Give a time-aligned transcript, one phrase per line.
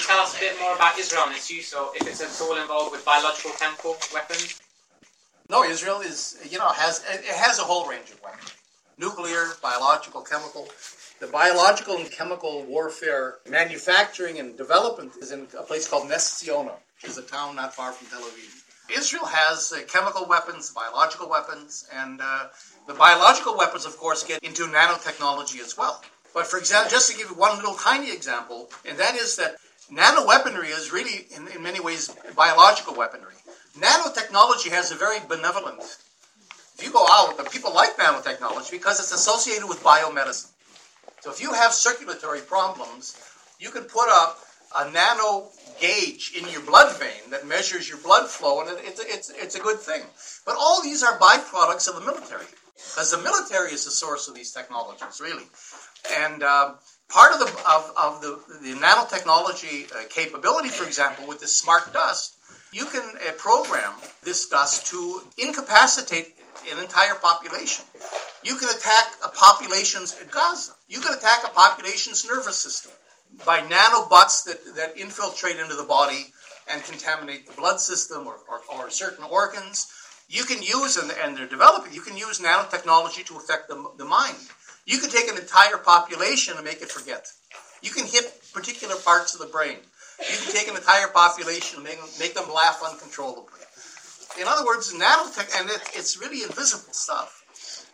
[0.00, 2.40] you tell us a bit more about Israel and its use, or if it's at
[2.40, 4.60] all involved with biological, chemical weapons?
[5.48, 8.54] No, Israel is, you know, has it has a whole range of weapons:
[8.98, 10.68] nuclear, biological, chemical.
[11.20, 16.76] The biological and chemical warfare manufacturing and development is in a place called Ness Ziona,
[16.96, 18.96] which is a town not far from Tel Aviv.
[18.96, 22.46] Israel has uh, chemical weapons, biological weapons, and uh,
[22.88, 26.02] the biological weapons, of course, get into nanotechnology as well.
[26.32, 29.56] But for example, just to give you one little tiny example, and that is that
[29.92, 33.34] nanoweaponry is really, in, in many ways, biological weaponry.
[33.78, 35.80] Nanotechnology has a very benevolent.
[36.76, 40.50] If you go out, the people like nanotechnology because it's associated with biomedicine.
[41.20, 43.16] So if you have circulatory problems,
[43.58, 44.38] you can put up
[44.78, 45.48] a nano
[45.80, 49.60] gauge in your blood vein that measures your blood flow, and it's, it's, it's a
[49.60, 50.02] good thing.
[50.46, 52.46] But all these are byproducts of the military,
[52.76, 55.44] because the military is the source of these technologies, really.
[56.16, 56.76] And um,
[57.10, 61.92] part of the, of, of the, the nanotechnology uh, capability, for example, with this smart
[61.92, 62.36] dust,
[62.72, 66.36] you can uh, program this dust to incapacitate
[66.72, 67.84] an entire population.
[68.44, 70.72] You can attack a population's Gaza.
[70.88, 72.92] You can attack a population's nervous system
[73.44, 76.32] by nanobots that, that infiltrate into the body
[76.70, 79.88] and contaminate the blood system or, or, or certain organs.
[80.28, 84.04] You can use, and, and they're developing, you can use nanotechnology to affect the, the
[84.04, 84.36] mind.
[84.90, 87.24] You can take an entire population and make it forget.
[87.80, 89.76] You can hit particular parts of the brain.
[90.18, 93.60] You can take an entire population and make, make them laugh uncontrollably.
[94.40, 97.44] In other words, nanotech, and it, it's really invisible stuff.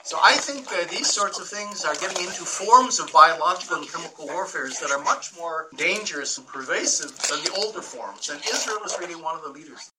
[0.05, 3.93] So I think uh, these sorts of things are getting into forms of biological and
[3.93, 8.31] chemical warfares that are much more dangerous and pervasive than the older forms.
[8.31, 9.91] And Israel is really one of the leaders.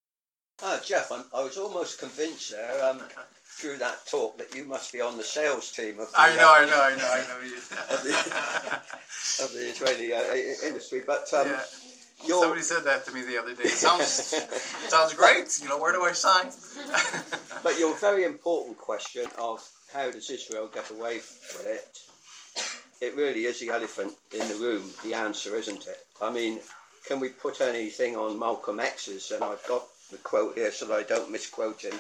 [0.64, 3.02] Ah, Jeff, I'm, i was almost convinced there um,
[3.46, 6.50] through that talk that you must be on the sales team of the, I know,
[6.50, 7.46] uh, I know, I know, I know.
[7.96, 11.04] of, the, of the Israeli uh, industry.
[11.06, 11.62] But um, yeah.
[12.40, 13.64] Somebody said that to me the other day.
[13.64, 14.06] It sounds
[14.90, 15.60] sounds great.
[15.62, 16.50] You know, where do I sign?
[17.64, 23.06] but your very important question of how does Israel get away with it?
[23.06, 26.00] It really is the elephant in the room, the answer, isn't it?
[26.20, 26.60] I mean,
[27.06, 29.30] can we put anything on Malcolm X's?
[29.30, 32.00] And I've got the quote here so that I don't misquote him.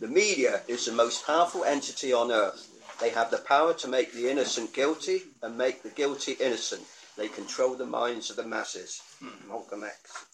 [0.00, 2.68] The media is the most powerful entity on earth.
[3.00, 6.82] They have the power to make the innocent guilty and make the guilty innocent.
[7.16, 9.02] They control the minds of the masses.
[9.20, 9.48] Hmm.
[9.48, 10.26] Malcolm X.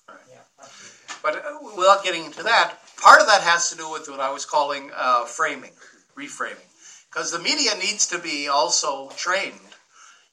[1.23, 4.31] But uh, without getting into that, part of that has to do with what I
[4.31, 5.73] was calling uh, framing
[6.17, 6.67] reframing.
[7.11, 9.59] Because the media needs to be also trained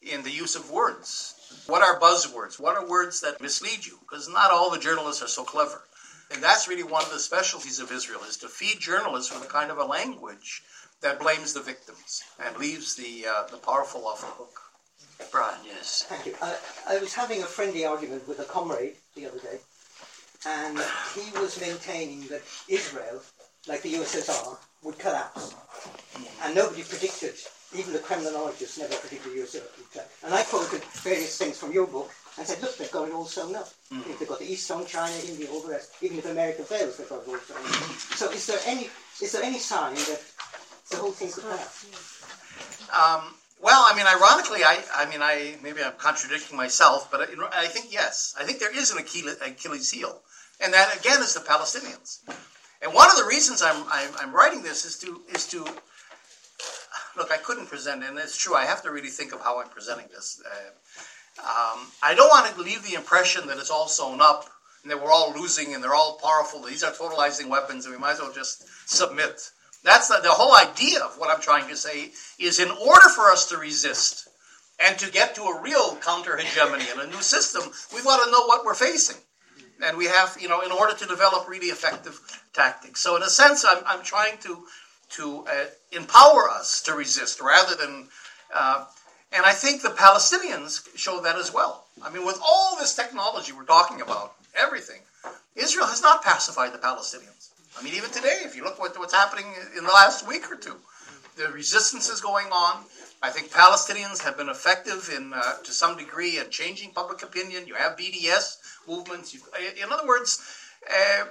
[0.02, 1.34] in the use of words.
[1.68, 2.60] What are buzzwords?
[2.60, 4.00] What are words that mislead you?
[4.02, 5.82] Because not all the journalists are so clever.
[6.34, 9.52] And that's really one of the specialties of Israel is to feed journalists with a
[9.52, 10.64] kind of a language
[11.02, 14.60] that blames the victims and leaves the uh, the powerful off the hook.
[15.32, 16.06] Brian, yes.
[16.10, 16.36] Thank you.
[16.42, 16.56] I,
[16.90, 19.60] I was having a friendly argument with a comrade the other day,
[20.48, 20.80] and
[21.14, 23.22] he was maintaining that Israel,
[23.68, 25.56] like the USSR, would collapse.
[26.44, 27.36] And nobody predicted,
[27.78, 30.24] even the criminologists never predicted USSR would collapse.
[30.24, 33.26] And I quoted various things from your book and said, look, they've got it all
[33.26, 33.70] sewn up.
[33.92, 34.10] Mm.
[34.10, 36.98] If they've got the East on China, India, all the rest, even if America fails,
[36.98, 37.74] they've got it all sewn up.
[38.18, 38.90] So is there any,
[39.22, 40.22] is there any sign that
[40.90, 41.86] the whole thing could collapse?
[42.90, 47.64] Um, well, I mean, ironically, I, I mean, I maybe I'm contradicting myself, but I,
[47.64, 50.22] I think yes, I think there is an Achilles heel,
[50.60, 52.20] and that again is the Palestinians.
[52.82, 55.64] And one of the reasons I'm, I'm, I'm, writing this is to is to
[57.16, 57.32] look.
[57.32, 58.54] I couldn't present, and it's true.
[58.54, 60.44] I have to really think of how I'm presenting this.
[60.46, 60.72] Uh,
[61.44, 64.50] um, I don't want to leave the impression that it's all sewn up
[64.82, 66.62] and that we're all losing and they're all powerful.
[66.62, 69.50] These are totalizing weapons, and we might as well just submit.
[69.84, 72.12] That's the, the whole idea of what I'm trying to say.
[72.40, 74.30] Is in order for us to resist
[74.84, 78.32] and to get to a real counter hegemony and a new system, we've got to
[78.32, 79.18] know what we're facing
[79.84, 82.20] and we have, you know, in order to develop really effective
[82.54, 83.02] tactics.
[83.02, 84.64] So, in a sense, I'm, I'm trying to
[85.10, 88.08] to uh, empower us to resist rather than.
[88.54, 88.86] Uh,
[89.34, 91.86] and I think the Palestinians show that as well.
[92.04, 95.02] I mean, with all this technology we're talking about, everything,
[95.56, 97.50] Israel has not pacified the Palestinians.
[97.78, 99.46] I mean, even today, if you look at what's happening
[99.78, 100.76] in the last week or two,
[101.36, 102.84] the resistance is going on.
[103.22, 107.66] I think Palestinians have been effective in, uh, to some degree, in changing public opinion.
[107.66, 109.34] You have BDS movements.
[109.34, 110.44] in other words,
[110.88, 111.26] uh,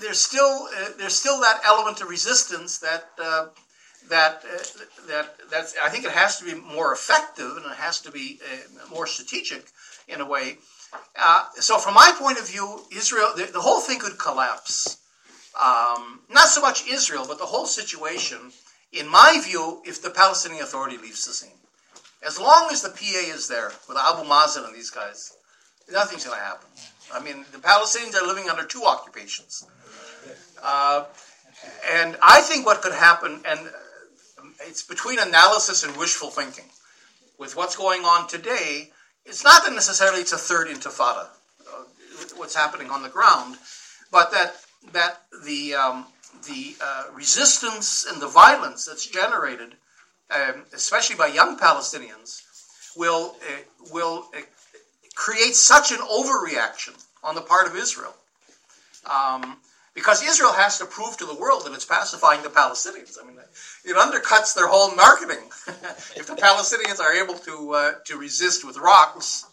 [0.00, 3.46] there's still uh, there's still that element of resistance that uh,
[4.08, 4.58] that uh,
[5.08, 8.40] that that's I think it has to be more effective and it has to be
[8.42, 9.66] uh, more strategic
[10.08, 10.58] in a way.
[11.54, 14.98] so, from my point of view, Israel the, the whole thing could collapse.
[15.58, 18.52] Um, not so much Israel, but the whole situation
[18.92, 21.60] in my view, if the Palestinian Authority leaves the scene,
[22.24, 25.36] as long as the PA is there with Abu Mazen and these guys,
[25.90, 26.68] Nothing's going to happen.
[27.14, 29.64] I mean, the Palestinians are living under two occupations.
[30.62, 31.04] Uh,
[31.92, 33.60] and I think what could happen, and
[34.60, 36.66] it's between analysis and wishful thinking.
[37.38, 38.90] With what's going on today,
[39.24, 41.26] it's not that necessarily it's a third intifada,
[41.68, 41.82] uh,
[42.36, 43.56] what's happening on the ground,
[44.10, 44.56] but that
[44.92, 46.06] that the um,
[46.46, 49.74] the uh, resistance and the violence that's generated,
[50.30, 52.42] um, especially by young Palestinians,
[52.96, 54.40] will uh, will uh,
[55.14, 58.14] create such an overreaction on the part of Israel.
[59.04, 59.58] Um,
[59.96, 63.16] because Israel has to prove to the world that it's pacifying the Palestinians.
[63.20, 63.38] I mean,
[63.84, 65.42] it undercuts their whole marketing.
[66.14, 69.46] if the Palestinians are able to uh, to resist with rocks,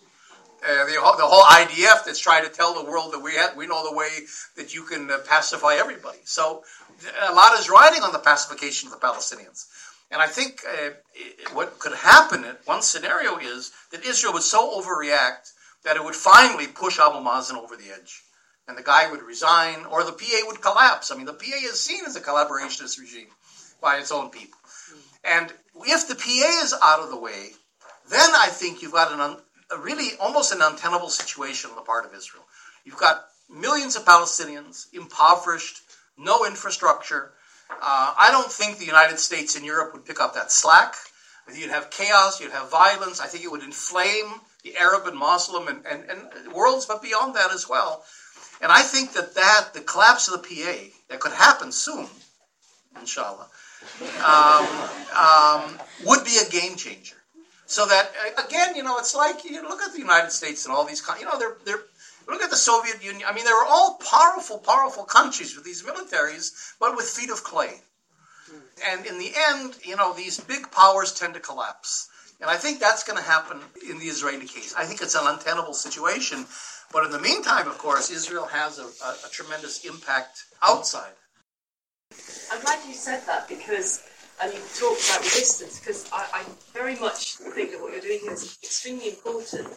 [0.68, 3.68] uh, the, the whole IDF that's trying to tell the world that we have, we
[3.68, 4.10] know the way
[4.58, 6.20] that you can uh, pacify everybody.
[6.26, 6.64] So
[7.22, 9.68] a lot is riding on the pacification of the Palestinians.
[10.12, 10.90] And I think uh,
[11.54, 15.54] what could happen, one scenario is that Israel would so overreact
[15.86, 18.24] that it would finally push Abu Mazen over the edge
[18.68, 21.12] and the guy would resign, or the PA would collapse.
[21.12, 23.28] I mean, the PA is seen as a collaborationist regime
[23.82, 24.60] by its own people.
[25.24, 25.52] And
[25.86, 27.52] if the PA is out of the way,
[28.10, 29.38] then I think you've got an un,
[29.72, 32.44] a really almost an untenable situation on the part of Israel.
[32.86, 35.82] You've got millions of Palestinians, impoverished,
[36.18, 37.32] no infrastructure.
[37.70, 40.96] Uh, I don't think the United States and Europe would pick up that slack.
[41.54, 43.20] You'd have chaos, you'd have violence.
[43.20, 47.36] I think it would inflame the Arab and Muslim and, and, and worlds, but beyond
[47.36, 48.04] that as well.
[48.62, 52.08] And I think that that, the collapse of the PA, that could happen soon,
[53.00, 53.48] inshallah,
[54.24, 54.68] um,
[55.18, 57.16] um, would be a game changer.
[57.66, 58.12] So that,
[58.46, 61.26] again, you know, it's like, you look at the United States and all these, you
[61.26, 61.84] know, they're, they're,
[62.28, 63.24] look at the Soviet Union.
[63.28, 67.44] I mean, they were all powerful, powerful countries with these militaries, but with feet of
[67.44, 67.82] clay.
[68.88, 72.10] And in the end, you know, these big powers tend to collapse.
[72.42, 73.60] And I think that's going to happen
[73.90, 74.74] in the Israeli case.
[74.78, 76.46] I think it's an untenable situation.
[76.94, 81.14] But in the meantime, of course, Israel has a, a, a tremendous impact outside.
[82.52, 84.04] I'm glad you said that because
[84.42, 86.44] and you talked about resistance because I, I,
[86.74, 89.68] very much think that what you're doing here is extremely important.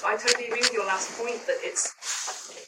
[0.00, 1.94] But I totally agree with your last point that it's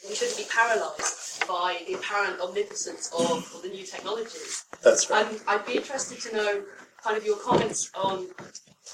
[0.07, 4.65] we shouldn't be paralysed by the apparent omnipotence of, of, the new technologies.
[4.83, 5.25] That's right.
[5.25, 6.63] And I'd be interested to know
[7.03, 8.27] kind of your comments on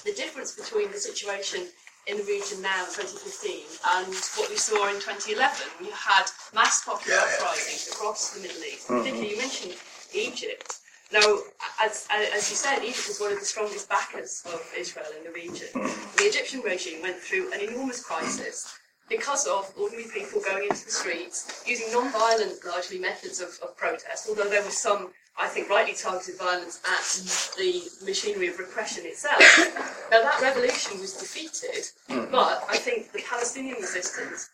[0.04, 1.68] the difference between the situation
[2.06, 3.66] in the region now in 2015
[3.98, 6.24] and what we saw in 2011 when you had
[6.54, 8.86] mass popular yeah, uprisings across the Middle East.
[8.86, 8.98] Mm-hmm.
[8.98, 9.74] Particularly, you mentioned
[10.14, 10.78] Egypt.
[11.12, 11.38] Now,
[11.80, 15.30] as, as you said, Egypt is one of the strongest backers of Israel in the
[15.30, 15.68] region.
[15.74, 16.16] Mm-hmm.
[16.16, 20.90] The Egyptian regime went through an enormous crisis because of ordinary people going into the
[20.90, 25.94] streets using non-violent, largely methods of, of protest, although there was some I think, rightly
[25.94, 29.40] targeted violence at the machinery of repression itself.
[30.10, 32.30] Now, that revolution was defeated, hmm.
[32.30, 34.50] but I think the Palestinian resistance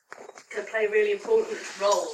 [0.49, 2.09] can play a really important role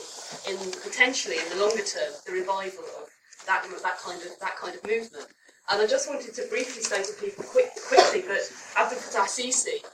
[0.50, 3.08] in potentially, in the longer term, the revival of
[3.46, 5.26] that, that, kind, of, that kind of movement.
[5.70, 9.84] And I just wanted to briefly say to people quick, quickly that Abdel Fattah Sisi,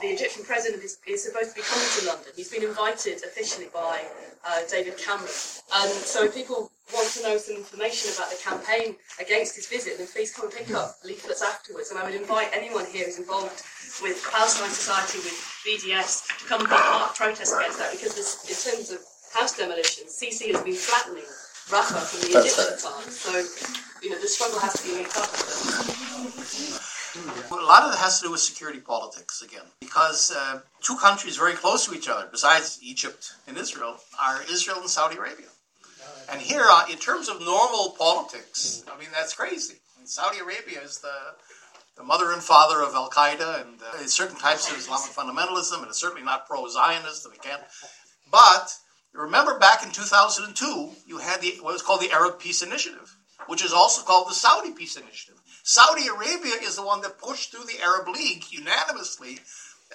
[0.00, 2.32] the Egyptian president, is, is supposed to be coming to London.
[2.34, 4.02] He's been invited officially by
[4.46, 5.28] uh, David Cameron.
[5.74, 10.06] Um, so people want to know some information about the campaign against his visit, then
[10.06, 11.90] please come and pick up leaflets afterwards.
[11.90, 13.62] And I would invite anyone here who's involved
[14.02, 18.14] with Palestine Society, with BDS, to come and be part of protest against that, because
[18.14, 18.98] this, in terms of
[19.32, 21.24] house demolitions, Sisi has been flattening
[21.72, 23.08] Rafah from the Egyptian side.
[23.08, 23.32] So,
[24.02, 25.32] you know, the struggle has to be made up.
[27.50, 31.36] A lot of it has to do with security politics again, because uh, two countries
[31.36, 35.46] very close to each other, besides Egypt and Israel, are Israel and Saudi Arabia.
[36.30, 39.76] And here, uh, in terms of normal politics, I mean that's crazy.
[40.04, 41.34] Saudi Arabia is the
[41.96, 45.86] the mother and father of Al Qaeda and uh, certain types of Islamic fundamentalism, and
[45.86, 47.62] it's certainly not pro-Zionist, and we can't.
[48.30, 48.74] But
[49.12, 53.16] remember, back in 2002, you had the what was called the Arab Peace Initiative,
[53.46, 55.40] which is also called the Saudi Peace Initiative.
[55.62, 59.38] Saudi Arabia is the one that pushed through the Arab League unanimously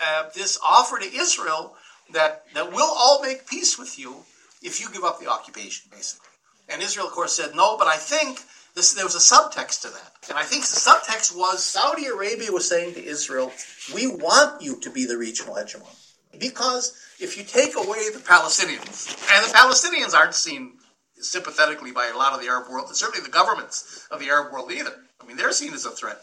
[0.02, 1.76] uh, this offer to Israel
[2.12, 4.24] that, that we'll all make peace with you
[4.62, 6.28] if you give up the occupation, basically.
[6.70, 8.40] And Israel, of course, said no, but I think
[8.76, 10.12] this, there was a subtext to that.
[10.30, 13.52] And I think the subtext was Saudi Arabia was saying to Israel,
[13.94, 15.96] we want you to be the regional hegemon.
[16.38, 20.78] Because if you take away the Palestinians, and the Palestinians aren't seen
[21.16, 24.72] sympathetically by a lot of the Arab world, certainly the governments of the Arab world
[24.72, 24.94] either.
[25.22, 26.22] I mean, they're seen as a threat.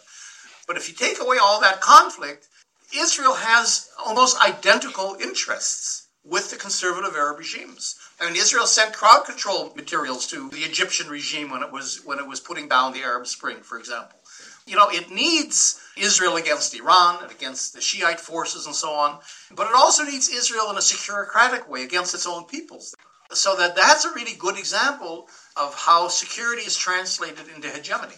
[0.66, 2.48] But if you take away all that conflict,
[2.96, 7.96] Israel has almost identical interests with the conservative Arab regimes.
[8.20, 12.18] I mean, Israel sent crowd control materials to the Egyptian regime when it was when
[12.18, 14.18] it was putting down the Arab Spring, for example.
[14.66, 19.20] You know, it needs Israel against Iran and against the Shiite forces and so on,
[19.54, 22.94] but it also needs Israel in a securocratic way against its own peoples.
[23.32, 28.16] So that that's a really good example of how security is translated into hegemony.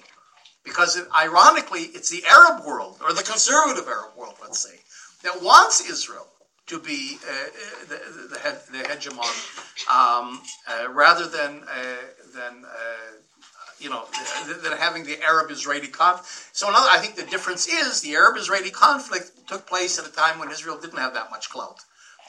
[0.64, 4.76] Because it, ironically, it's the Arab world, or the conservative Arab world, let's say,
[5.22, 6.26] that wants Israel
[6.68, 7.32] to be uh,
[7.88, 7.96] the,
[8.28, 9.34] the, the hegemon,
[9.90, 11.96] um, uh, rather than uh,
[12.34, 12.64] than
[13.80, 14.04] you know
[14.62, 16.28] than having the Arab-Israeli conflict.
[16.52, 20.38] So another, I think the difference is the Arab-Israeli conflict took place at a time
[20.38, 21.80] when Israel didn't have that much clout,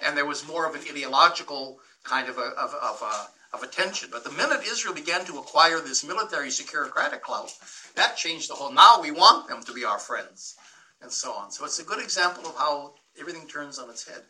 [0.05, 4.10] and there was more of an ideological kind of a, of, of a of attention.
[4.12, 7.51] But the minute Israel began to acquire this military securocratic clout,
[7.96, 8.72] that changed the whole.
[8.72, 10.55] Now we want them to be our friends,
[11.01, 11.51] and so on.
[11.51, 14.24] So it's a good example of how everything turns on its head.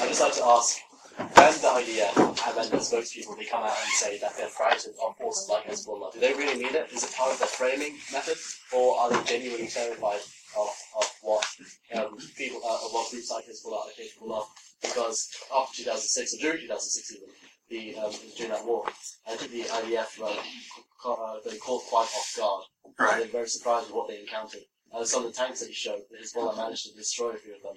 [0.00, 0.78] I'd just like to ask,
[1.16, 4.94] when the IDF and then the spokespeople, they come out and say that they're frightened
[5.04, 6.90] of forces like Hezbollah, do they really mean it?
[6.92, 8.36] Is it part of their framing method?
[8.74, 10.20] Or are they genuinely terrified
[10.58, 11.46] of, of what
[11.94, 14.48] um, people, uh, of what groups like Hezbollah are capable of?
[14.84, 17.28] because after 2006, or during 2006 even,
[17.70, 18.84] the, um, during that war,
[19.26, 22.64] I think the IDF uh, they caught quite off guard.
[22.98, 23.18] Right.
[23.18, 24.60] They were very surprised with what they encountered.
[24.94, 27.62] And some of the tanks that he showed, Hezbollah managed to destroy a few of
[27.62, 27.74] them.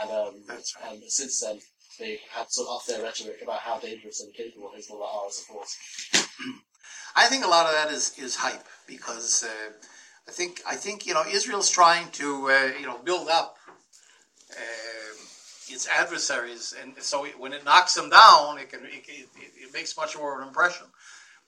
[0.00, 0.92] And, um, right.
[0.92, 1.58] and since then,
[1.98, 5.38] they had sort of off their rhetoric about how dangerous and capable Hezbollah are as
[5.38, 5.76] a force.
[7.16, 9.72] I think a lot of that is, is hype because uh,
[10.28, 13.56] I think I think you know Israel's trying to uh, you know build up
[14.52, 15.14] uh,
[15.68, 19.96] its adversaries, and so when it knocks them down, it can it, it, it makes
[19.96, 20.86] much more of an impression.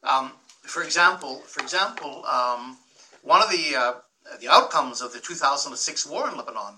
[0.03, 2.77] Um, for example, for example, um,
[3.23, 3.93] one of the uh,
[4.41, 6.75] the outcomes of the 2006 war in Lebanon,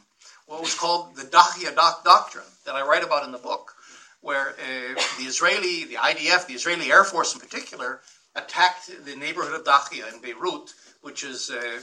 [0.46, 3.74] what was called the Dahia Doctrine, that I write about in the book,
[4.20, 8.00] where uh, the Israeli, the IDF, the Israeli Air Force in particular,
[8.34, 10.72] attacked the neighborhood of Dahia in Beirut,
[11.02, 11.80] which is uh,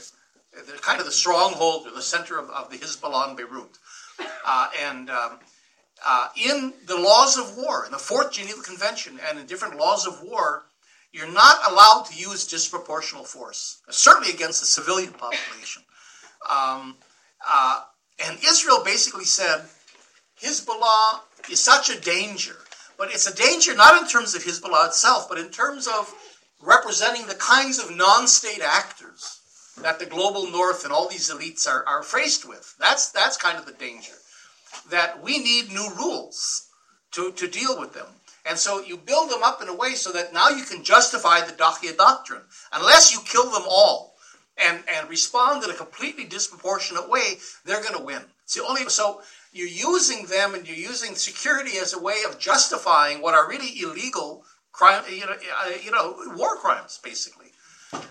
[0.52, 3.78] the, kind of the stronghold or the center of, of the Hezbollah in Beirut.
[4.44, 5.38] Uh, and um,
[6.04, 10.06] uh, in the laws of war, in the Fourth Geneva Convention, and in different laws
[10.06, 10.64] of war,
[11.12, 15.82] you're not allowed to use disproportional force, certainly against the civilian population.
[16.50, 16.96] Um,
[17.46, 17.82] uh,
[18.26, 19.64] and Israel basically said
[20.40, 22.56] Hezbollah is such a danger,
[22.98, 26.12] but it's a danger not in terms of Hezbollah itself, but in terms of
[26.62, 29.40] representing the kinds of non state actors
[29.80, 32.74] that the global north and all these elites are, are faced with.
[32.78, 34.12] That's, that's kind of the danger
[34.90, 36.68] that we need new rules
[37.12, 38.06] to, to deal with them.
[38.44, 41.40] And so you build them up in a way so that now you can justify
[41.40, 42.42] the Dahia doctrine.
[42.72, 44.14] Unless you kill them all
[44.58, 48.22] and, and respond in a completely disproportionate way, they're going to win.
[48.44, 49.22] It's the only, so
[49.52, 53.80] you're using them and you're using security as a way of justifying what are really
[53.80, 57.48] illegal crime, you know, uh, you know war crimes, basically.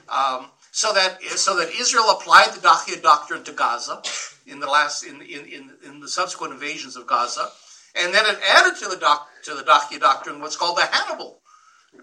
[0.08, 4.02] Um, so that so that Israel applied the Dahia doctrine to Gaza
[4.46, 7.50] in the last in, in, in, in, the subsequent invasions of Gaza,
[7.96, 11.42] and then it added to the doc, to the Dahia doctrine what's called the Hannibal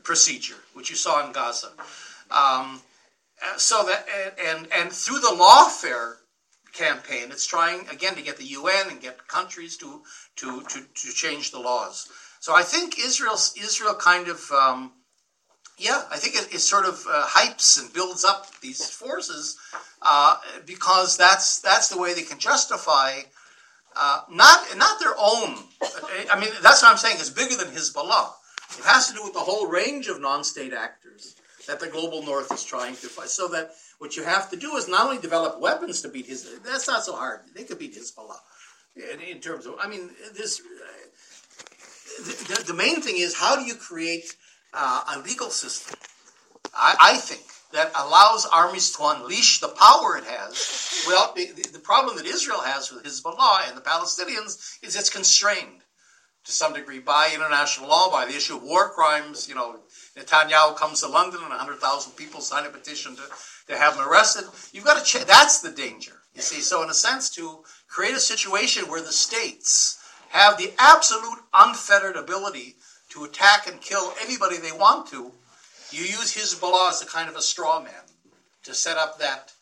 [0.02, 1.70] procedure, which you saw in Gaza.
[2.30, 2.82] Um,
[3.56, 4.06] so that
[4.44, 6.16] and and through the lawfare
[6.72, 10.02] campaign, it's trying again to get the UN and get countries to
[10.36, 12.08] to to, to change the laws.
[12.40, 14.92] So I think Israel Israel kind of um,
[15.78, 19.56] yeah, I think it, it sort of uh, hypes and builds up these forces
[20.02, 23.20] uh, because that's that's the way they can justify
[23.98, 25.56] uh, not not their own.
[26.30, 27.16] I mean, that's what I'm saying.
[27.18, 28.30] It's bigger than Hezbollah.
[28.78, 31.36] It has to do with the whole range of non-state actors
[31.66, 33.28] that the global north is trying to fight.
[33.28, 36.48] So that what you have to do is not only develop weapons to beat his.
[36.64, 37.40] That's not so hard.
[37.54, 38.38] They could beat Hezbollah
[38.96, 39.74] in, in terms of.
[39.80, 40.62] I mean, this.
[42.18, 44.34] The, the main thing is how do you create
[44.72, 45.98] uh, a legal system,
[46.74, 51.04] I, I, think, that allows armies to unleash the power it has.
[51.06, 55.82] Well, the, the problem that Israel has with Hezbollah and the Palestinians is it's constrained
[56.44, 59.48] to some degree by international law, by the issue of war crimes.
[59.48, 59.76] You know,
[60.16, 63.22] Netanyahu comes to London and 100,000 people sign a petition to,
[63.68, 64.44] to have him arrested.
[64.72, 65.26] You've got to check.
[65.26, 66.62] That's the danger, you see.
[66.62, 69.98] So, in a sense, to create a situation where the states
[70.30, 72.76] have the absolute unfettered ability
[73.10, 75.32] to attack and kill anybody they want to,
[75.90, 77.92] you use Hezbollah as a kind of a straw man
[78.64, 79.52] to set up that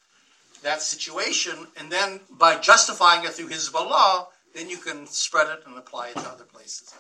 [0.63, 5.77] that situation, and then by justifying it through Hezbollah, then you can spread it and
[5.77, 6.93] apply it to other places.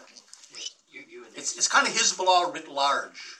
[1.35, 3.37] It's, it's kind of Hezbollah writ large.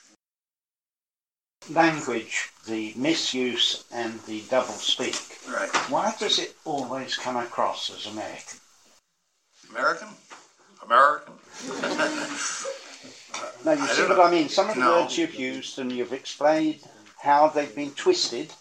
[1.71, 5.21] Language, the misuse and the double speak.
[5.49, 5.69] Right.
[5.91, 8.59] Why does it always come across as American?
[9.71, 10.09] American?
[10.83, 11.35] American?
[13.65, 14.49] No, you see what I mean?
[14.49, 15.03] Some of the no.
[15.03, 16.81] words you've used and you've explained
[17.21, 18.53] how they've been twisted,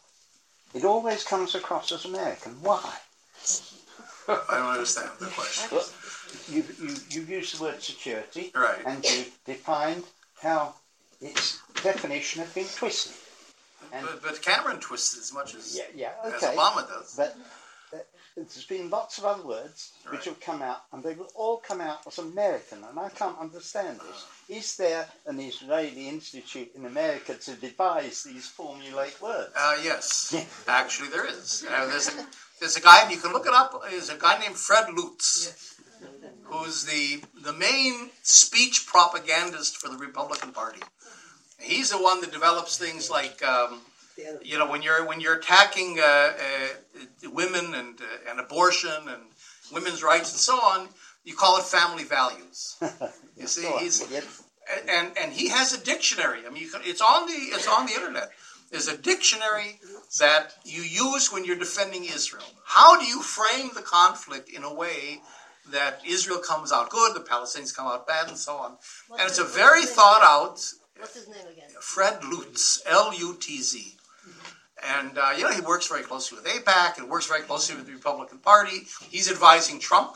[0.74, 2.54] it always comes across as American.
[2.62, 2.82] Why?
[4.28, 5.78] I don't understand the question.
[6.50, 8.80] You, you, you've used the word security, Right.
[8.86, 10.04] and you've defined
[10.42, 10.76] how
[11.22, 13.14] its definition has been twisted.
[13.94, 16.42] And But, but Cameron twists as much as, yeah, yeah, as.
[16.42, 17.14] Obama does.
[17.16, 17.38] But
[18.36, 21.80] there's been lots of other words which have come out, and they will all come
[21.82, 24.26] out as American, and I can't understand this.
[24.50, 29.54] Is there an Israeli institute in America to devise these formulate words?
[29.58, 30.44] Uh, yes, Yeah.
[30.68, 31.66] actually there is.
[31.70, 32.10] Uh, there's,
[32.60, 33.82] there's a guy, and you can look it up.
[33.90, 35.78] There's a guy named Fred Lutz,
[36.44, 40.82] who's the the main speech propagandist for the Republican Party.
[41.60, 43.80] He's the one that develops things like, um,
[44.44, 49.24] you know, when you're when you're attacking uh, uh, women and uh, and abortion and
[49.74, 50.90] women's rights and so on,
[51.24, 52.78] you call it family values.
[53.38, 54.02] You see, he's
[54.88, 56.40] and and he has a dictionary.
[56.48, 58.30] I mean, you can, it's on the it's on the internet.
[58.72, 59.80] There's a dictionary
[60.20, 62.46] that you use when you're defending Israel.
[62.64, 65.20] How do you frame the conflict in a way
[65.72, 68.78] that Israel comes out good, the Palestinians come out bad, and so on?
[69.12, 70.64] And it's a very thought out.
[70.98, 71.70] What's his name again?
[71.82, 73.95] Fred Lutz, L U T Z.
[74.84, 77.86] And, uh, you know, he works very closely with AIPAC and works very closely with
[77.86, 78.88] the Republican Party.
[79.10, 80.16] He's advising Trump.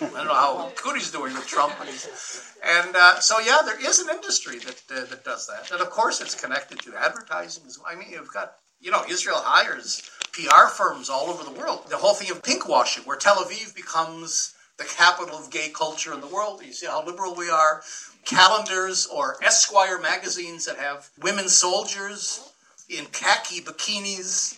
[0.00, 1.74] I don't know how good he's doing with Trump.
[1.80, 5.70] And uh, so, yeah, there is an industry that, uh, that does that.
[5.72, 7.64] And, of course, it's connected to advertising.
[7.86, 11.86] I mean, you've got, you know, Israel hires PR firms all over the world.
[11.88, 16.20] The whole thing of pinkwashing, where Tel Aviv becomes the capital of gay culture in
[16.20, 16.62] the world.
[16.64, 17.82] You see how liberal we are.
[18.24, 22.51] Calendars or Esquire magazines that have women soldiers
[22.92, 24.56] in khaki bikinis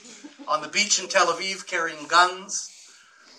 [0.48, 2.70] on the beach in Tel Aviv carrying guns.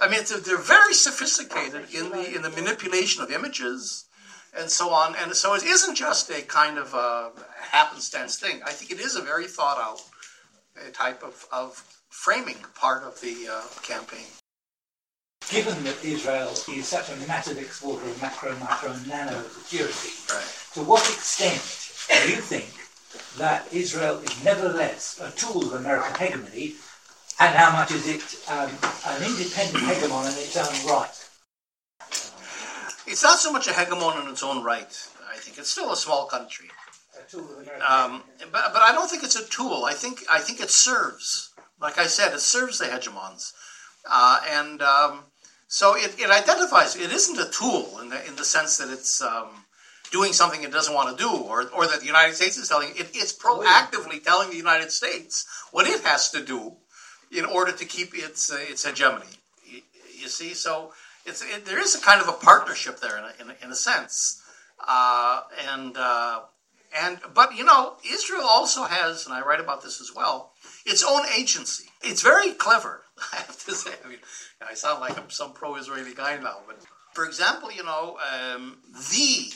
[0.01, 4.05] I mean, it's, they're very sophisticated in the in the manipulation of images
[4.57, 5.15] and so on.
[5.21, 8.61] And so it isn't just a kind of uh happenstance thing.
[8.65, 10.01] I think it is a very thought out
[10.77, 14.27] uh, type of, of framing part of the uh, campaign.
[15.49, 20.51] Given that Israel is such a massive exporter of macro, micro, and nano security, Right.
[20.73, 21.61] to what extent
[22.23, 22.84] do you think
[23.37, 26.75] that Israel is nevertheless a tool of American hegemony,
[27.39, 28.69] and how much is it um,
[29.07, 31.11] an independent hegemon in its own right?
[33.07, 35.09] It's not so much a hegemon in its own right.
[35.31, 36.69] I think it's still a small country.
[37.19, 39.85] A tool of American Um, but, but I don't think it's a tool.
[39.85, 41.53] I think I think it serves.
[41.79, 43.51] Like I said, it serves the hegemons,
[44.09, 45.25] uh, and um,
[45.67, 46.95] so it, it identifies.
[46.95, 49.64] It isn't a tool in the in the sense that it's um,
[50.11, 52.89] doing something it doesn't want to do, or or that the United States is telling
[52.89, 53.09] it.
[53.13, 56.73] It's proactively telling the United States what it has to do
[57.31, 59.25] in order to keep its uh, its hegemony.
[59.65, 59.81] You,
[60.21, 60.93] you see, so
[61.25, 63.71] it's it, there is a kind of a partnership there in a, in a, in
[63.71, 64.41] a sense,
[64.87, 65.41] uh,
[65.73, 65.97] and.
[65.97, 66.41] Uh,
[66.97, 70.53] and but you know, Israel also has, and I write about this as well,
[70.85, 71.89] its own agency.
[72.01, 73.01] It's very clever,
[73.33, 73.91] I have to say.
[74.03, 74.19] I mean,
[74.65, 76.77] I sound like I'm some pro-Israeli guy now, but
[77.13, 79.53] for example, you know, um, the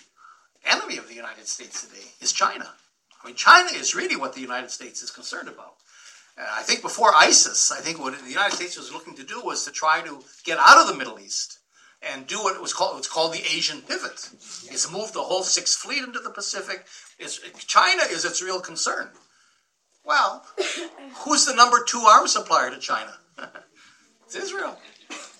[0.65, 2.69] enemy of the United States today is China.
[3.21, 5.75] I mean, China is really what the United States is concerned about.
[6.37, 9.41] Uh, I think before ISIS, I think what the United States was looking to do
[9.43, 11.59] was to try to get out of the Middle East
[12.01, 12.97] and do what it was called.
[12.97, 14.29] It's called the Asian pivot.
[14.71, 16.85] It's moved the whole Sixth Fleet into the Pacific.
[17.17, 19.09] It's, China is its real concern.
[20.05, 20.45] Well,
[21.17, 23.13] who's the number two arms supplier to China?
[24.25, 24.77] it's Israel.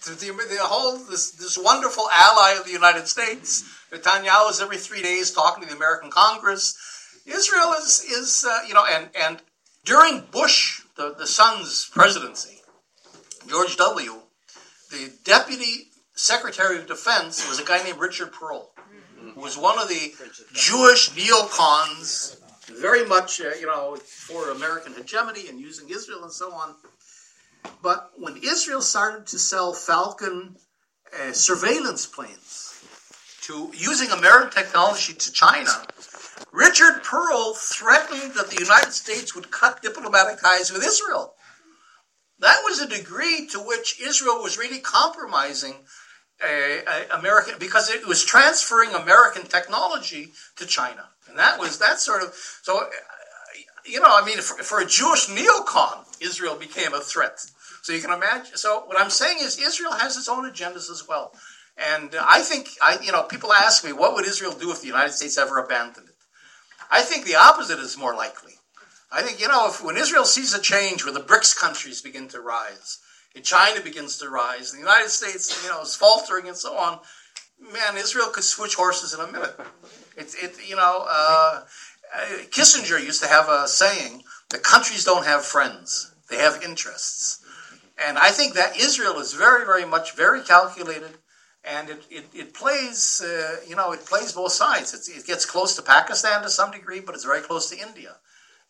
[0.06, 3.64] The, the, the whole this this wonderful ally of the United States.
[3.92, 6.78] Netanyahu is every three days talking to the American Congress.
[7.26, 9.42] Israel is is uh, you know and and
[9.84, 12.60] during Bush the the son's presidency,
[13.48, 14.22] George W.
[14.92, 18.70] The deputy secretary of defense was a guy named Richard Perle,
[19.36, 20.14] who was one of the
[20.54, 26.52] Jewish neocons, very much uh, you know for American hegemony and using Israel and so
[26.52, 26.76] on.
[27.82, 30.56] But when Israel started to sell Phalcon
[31.14, 32.84] uh, surveillance planes
[33.42, 35.72] to using American technology to China,
[36.52, 41.34] Richard Perle threatened that the United States would cut diplomatic ties with Israel.
[42.40, 45.76] That was a degree to which Israel was really compromising
[46.42, 46.48] uh,
[46.88, 52.24] uh, American because it was transferring American technology to China, and that was that sort
[52.24, 52.88] of so.
[53.90, 57.40] You know, I mean, for, for a Jewish neocon, Israel became a threat.
[57.82, 58.56] So you can imagine.
[58.56, 61.34] So what I'm saying is, Israel has its own agendas as well,
[61.78, 64.88] and I think I, you know, people ask me, what would Israel do if the
[64.88, 66.16] United States ever abandoned it?
[66.92, 68.54] I think the opposite is more likely.
[69.12, 72.28] I think, you know, if when Israel sees a change where the BRICS countries begin
[72.30, 73.00] to rise,
[73.36, 76.76] and China begins to rise, and the United States, you know, is faltering and so
[76.76, 77.00] on,
[77.60, 79.60] man, Israel could switch horses in a minute.
[80.16, 81.62] It's, it, you know, uh,
[82.52, 87.46] Kissinger used to have a saying that countries don't have friends, they have interests.
[88.04, 91.18] And I think that Israel is very, very much very calculated,
[91.64, 94.94] and it, it, it plays, uh, you know, it plays both sides.
[94.94, 98.16] It's, it gets close to Pakistan to some degree, but it's very close to India.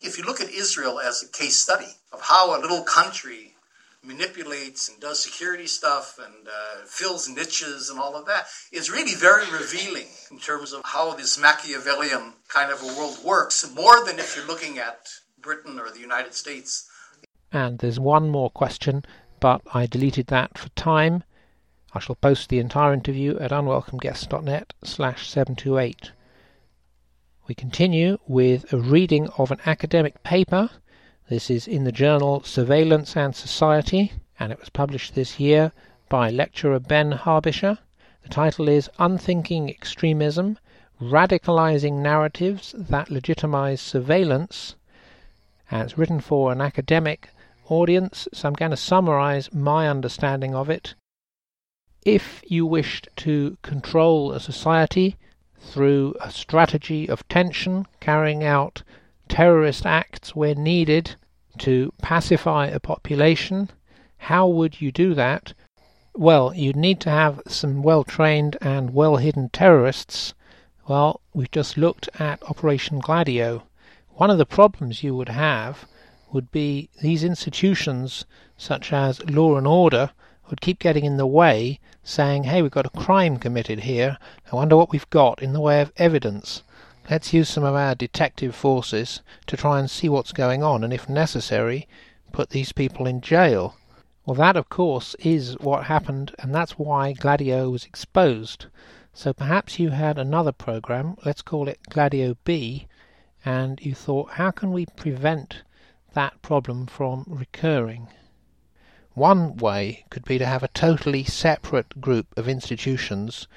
[0.00, 3.54] If you look at Israel as a case study of how a little country
[4.02, 9.14] manipulates and does security stuff and uh, fills niches and all of that is really
[9.14, 14.18] very revealing in terms of how this Machiavellian kind of a world works, more than
[14.18, 15.08] if you're looking at
[15.40, 16.88] Britain or the United States.
[17.52, 19.04] And there's one more question,
[19.40, 21.24] but I deleted that for time.
[21.92, 26.12] I shall post the entire interview at unwelcomeguests.net slash 728.
[27.48, 30.70] We continue with a reading of an academic paper
[31.30, 35.70] this is in the journal Surveillance and Society, and it was published this year
[36.08, 37.78] by lecturer Ben Harbisher.
[38.24, 40.58] The title is Unthinking Extremism
[41.00, 44.74] Radicalizing Narratives That Legitimize Surveillance,
[45.70, 47.28] and it's written for an academic
[47.68, 50.94] audience, so I'm going to summarize my understanding of it.
[52.04, 55.14] If you wished to control a society
[55.60, 58.82] through a strategy of tension, carrying out
[59.28, 61.14] terrorist acts where needed
[61.60, 63.70] to pacify a population.
[64.18, 65.54] How would you do that?
[66.14, 70.34] Well, you'd need to have some well trained and well hidden terrorists.
[70.88, 73.62] Well, we've just looked at Operation Gladio.
[74.08, 75.86] One of the problems you would have
[76.32, 78.24] would be these institutions,
[78.56, 80.10] such as law and order,
[80.48, 84.18] would keep getting in the way, saying, hey, we've got a crime committed here.
[84.50, 86.62] I wonder what we've got in the way of evidence.
[87.10, 90.92] Let's use some of our detective forces to try and see what's going on, and
[90.92, 91.88] if necessary,
[92.30, 93.74] put these people in jail.
[94.24, 98.66] Well, that, of course, is what happened, and that's why Gladio was exposed.
[99.12, 102.86] So perhaps you had another program, let's call it Gladio B,
[103.44, 105.64] and you thought, how can we prevent
[106.12, 108.06] that problem from recurring?
[109.14, 113.48] One way could be to have a totally separate group of institutions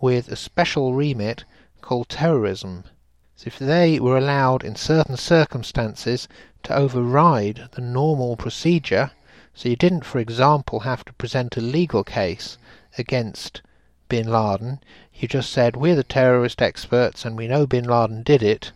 [0.00, 1.44] with a special remit
[1.82, 2.84] called terrorism
[3.46, 6.28] if they were allowed in certain circumstances
[6.62, 9.10] to override the normal procedure,
[9.54, 12.56] so you didn't, for example, have to present a legal case
[12.96, 13.62] against
[14.08, 14.80] bin Laden,
[15.14, 18.72] you just said, we're the terrorist experts and we know bin Laden did it,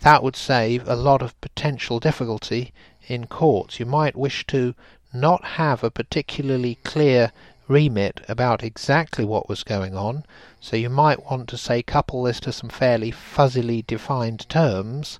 [0.00, 2.72] that would save a lot of potential difficulty
[3.06, 3.80] in courts.
[3.80, 4.74] You might wish to
[5.12, 7.32] not have a particularly clear
[7.66, 10.24] remit about exactly what was going on,
[10.60, 15.18] so you might want to say couple this to some fairly fuzzily defined terms,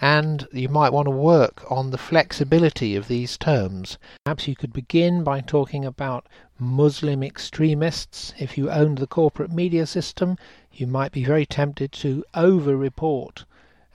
[0.00, 3.98] and you might want to work on the flexibility of these terms.
[4.24, 6.26] Perhaps you could begin by talking about
[6.58, 8.34] Muslim extremists.
[8.38, 10.36] If you owned the corporate media system,
[10.72, 13.44] you might be very tempted to over report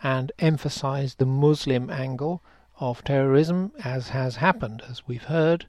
[0.02, 2.42] and emphasize the Muslim angle
[2.80, 5.66] of terrorism, as has happened, as we've heard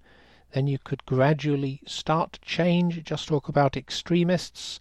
[0.52, 4.78] then you could gradually start to change, just talk about extremists.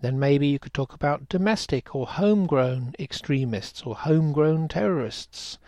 [0.00, 5.58] Then maybe you could talk about domestic or homegrown extremists or homegrown terrorists.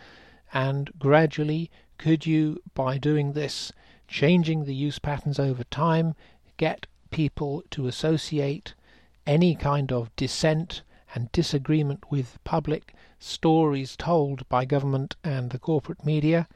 [0.53, 3.71] And gradually, could you, by doing this,
[4.07, 6.15] changing the use patterns over time,
[6.57, 8.73] get people to associate
[9.27, 10.81] any kind of dissent
[11.13, 16.47] and disagreement with public stories told by government and the corporate media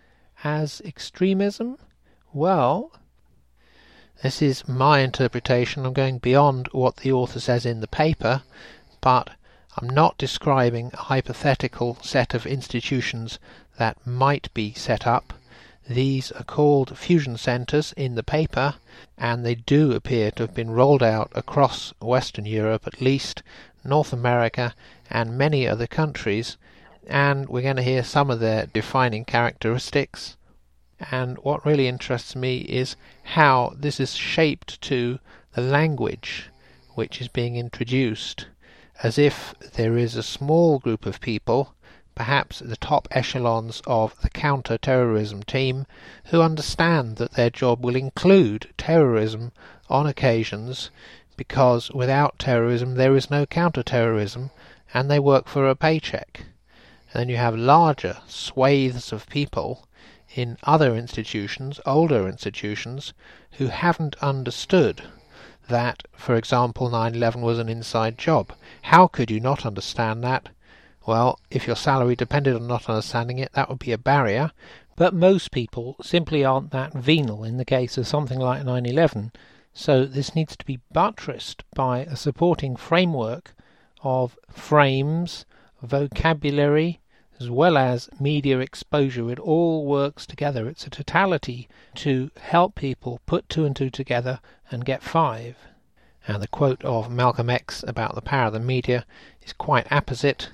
[0.43, 1.77] as extremism?
[2.37, 2.91] Well,
[4.21, 5.87] this is my interpretation.
[5.87, 8.43] I'm going beyond what the author says in the paper,
[9.01, 9.31] but
[9.75, 13.39] I'm not describing a hypothetical set of institutions
[13.79, 15.33] that might be set up.
[15.89, 18.75] These are called fusion centres in the paper,
[19.17, 23.41] and they do appear to have been rolled out across Western Europe, at least
[23.83, 24.75] North America,
[25.09, 26.55] and many other countries.
[27.07, 30.37] And we're going to hear some of their defining characteristics.
[31.11, 35.19] And what really interests me is how this is shaped to
[35.53, 36.49] the language
[36.95, 38.47] which is being introduced,
[39.03, 41.75] as if there is a small group of people,
[42.15, 45.85] perhaps the top echelons of the counter terrorism team,
[46.25, 49.51] who understand that their job will include terrorism
[49.89, 50.89] on occasions,
[51.35, 54.49] because without terrorism there is no counter terrorism,
[54.95, 56.45] and they work for a paycheck.
[57.13, 59.87] And then you have larger swathes of people
[60.35, 63.13] in other institutions, older institutions,
[63.53, 65.03] who haven't understood
[65.67, 68.53] that, for example, 9 11 was an inside job.
[68.83, 70.49] How could you not understand that?
[71.05, 74.51] Well, if your salary depended on not understanding it, that would be a barrier.
[74.95, 79.31] But most people simply aren't that venal in the case of something like 9 11.
[79.73, 83.55] So this needs to be buttressed by a supporting framework
[84.01, 85.45] of frames,
[85.81, 86.99] vocabulary,
[87.39, 89.31] as well as media exposure.
[89.31, 90.67] It all works together.
[90.67, 94.39] It's a totality to help people put two and two together
[94.71, 95.55] and get five.
[96.27, 99.05] And the quote of Malcolm X about the power of the media
[99.43, 100.49] is quite apposite.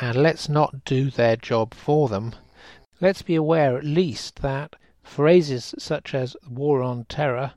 [0.00, 2.34] And let's not do their job for them.
[3.00, 7.52] Let's be aware at least that phrases such as war on terror,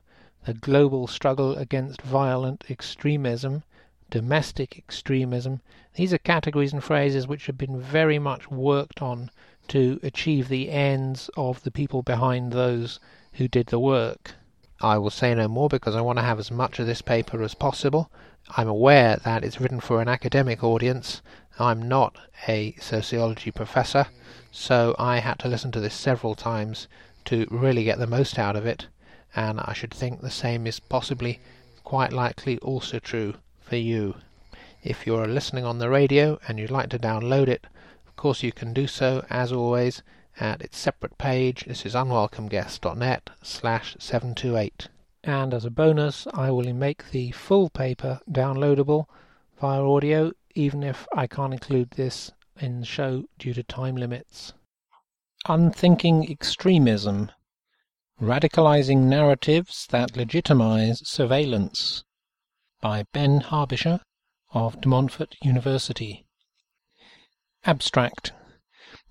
[0.46, 3.62] the global struggle against violent extremism,
[4.12, 5.62] domestic extremism,
[5.94, 9.30] these are categories and phrases which have been very much worked on
[9.66, 13.00] to achieve the ends of the people behind those
[13.32, 14.34] who did the work.
[14.82, 17.42] I will say no more because I want to have as much of this paper
[17.42, 18.10] as possible.
[18.54, 21.22] I'm aware that it's written for an academic audience.
[21.58, 24.08] I'm not a sociology professor,
[24.50, 26.86] so I had to listen to this several times
[27.24, 28.88] to really get the most out of it,
[29.34, 31.40] and I should think the same is possibly
[31.82, 33.36] quite likely also true
[33.72, 34.14] for you.
[34.82, 37.66] If you're listening on the radio and you'd like to download it,
[38.06, 40.02] of course you can do so, as always,
[40.38, 41.64] at its separate page.
[41.64, 44.88] This is unwelcomeguest.net slash 728.
[45.24, 49.06] And as a bonus, I will make the full paper downloadable
[49.58, 52.30] via audio, even if I can't include this
[52.60, 54.52] in the show due to time limits.
[55.48, 57.30] Unthinking Extremism
[58.20, 62.04] Radicalizing Narratives That Legitimize Surveillance
[62.82, 64.00] by Ben Harbisher
[64.50, 66.26] of De Montfort University.
[67.64, 68.32] Abstract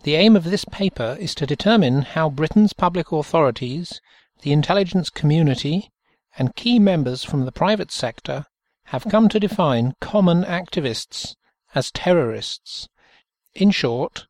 [0.04, 4.02] the aim of this paper is to determine how Britain's public authorities,
[4.42, 5.92] the intelligence community,
[6.38, 8.46] and key members from the private sector
[8.86, 11.36] have come to define common activists
[11.76, 12.90] as terrorists.
[13.54, 14.26] In short,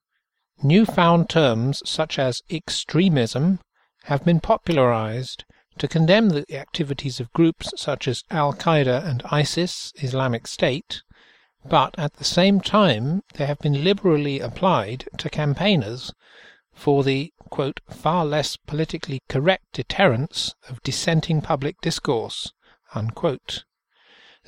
[0.61, 3.59] new-found terms such as extremism
[4.03, 5.45] have been popularized
[5.81, 11.01] to condemn the activities of groups such as Al-Qaeda and ISIS, Islamic State,
[11.65, 16.13] but at the same time they have been liberally applied to campaigners
[16.71, 22.53] for the quote, far less politically correct deterrence of dissenting public discourse.
[22.93, 23.63] Unquote.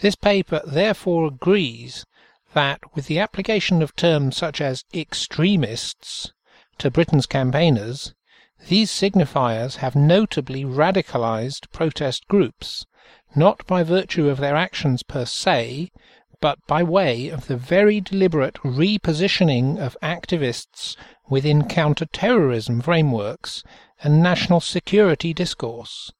[0.01, 2.05] This paper therefore agrees
[2.53, 6.31] that with the application of terms such as extremists
[6.77, 8.13] to Britain's campaigners,
[8.67, 12.85] these signifiers have notably radicalized protest groups,
[13.35, 15.91] not by virtue of their actions per se,
[16.39, 20.95] but by way of the very deliberate repositioning of activists
[21.29, 23.63] within counter-terrorism frameworks
[24.01, 26.11] and national security discourse.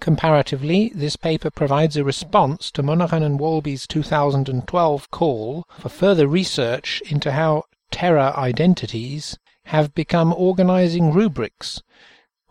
[0.00, 7.02] Comparatively, this paper provides a response to Monaghan and Walby's 2012 call for further research
[7.10, 9.36] into how terror identities
[9.68, 11.82] have become organizing rubrics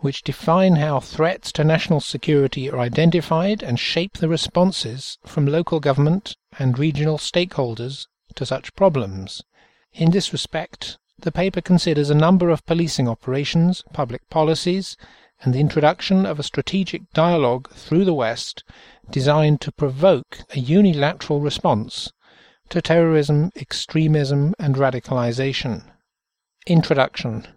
[0.01, 5.79] which define how threats to national security are identified and shape the responses from local
[5.79, 9.41] government and regional stakeholders to such problems.
[9.93, 14.95] In this respect, the paper considers a number of policing operations, public policies,
[15.41, 18.63] and the introduction of a strategic dialogue through the West
[19.09, 22.11] designed to provoke a unilateral response
[22.69, 25.83] to terrorism, extremism, and radicalization.
[26.67, 27.47] Introduction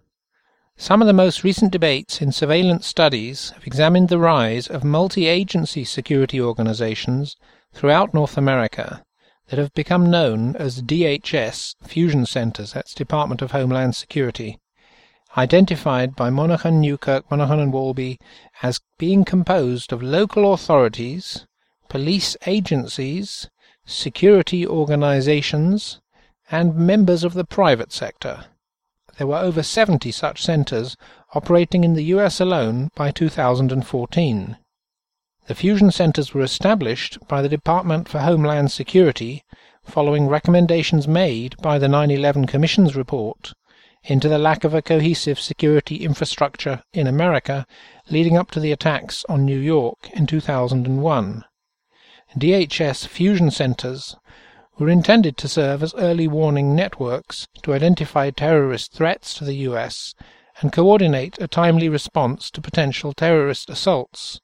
[0.80, 5.84] some of the most recent debates in surveillance studies have examined the rise of multi-agency
[5.84, 7.36] security organizations
[7.74, 9.04] throughout North America
[9.48, 14.58] that have become known as DHS fusion centers, that's Department of Homeland Security,
[15.36, 18.18] identified by Monahan, Newkirk, Monaghan and Walby
[18.62, 21.46] as being composed of local authorities,
[21.90, 23.50] police agencies,
[23.84, 26.00] security organizations,
[26.50, 28.46] and members of the private sector.
[29.20, 30.96] There were over 70 such centers
[31.34, 34.56] operating in the US alone by 2014.
[35.46, 39.44] The fusion centers were established by the Department for Homeland Security
[39.84, 43.52] following recommendations made by the 9/11 Commission's report
[44.04, 47.66] into the lack of a cohesive security infrastructure in America
[48.08, 51.44] leading up to the attacks on New York in 2001.
[52.38, 54.16] DHS fusion centers
[54.80, 60.14] were intended to serve as early warning networks to identify terrorist threats to the US
[60.62, 64.40] and coordinate a timely response to potential terrorist assaults.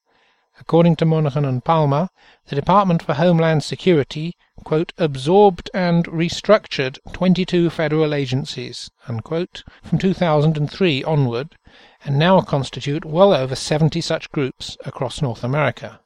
[0.60, 2.10] According to Monahan and Palmer,
[2.48, 11.02] the Department for Homeland Security quote, absorbed and restructured 22 federal agencies unquote, from 2003
[11.04, 11.56] onward
[12.04, 16.00] and now constitute well over 70 such groups across North America.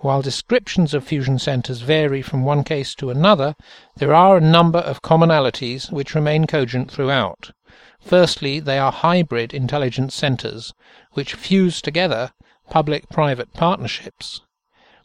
[0.00, 3.56] While descriptions of fusion centers vary from one case to another,
[3.96, 7.52] there are a number of commonalities which remain cogent throughout.
[7.98, 10.74] Firstly, they are hybrid intelligence centers,
[11.12, 12.32] which fuse together
[12.68, 14.42] public-private partnerships.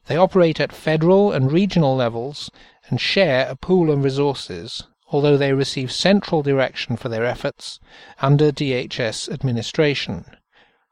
[0.07, 2.51] They operate at federal and regional levels
[2.89, 7.79] and share a pool of resources, although they receive central direction for their efforts
[8.21, 10.25] under DHS administration.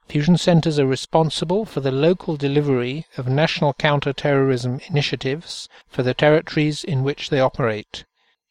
[0.10, 6.84] Fusion centres are responsible for the local delivery of national counter-terrorism initiatives for the territories
[6.84, 8.06] in which they operate,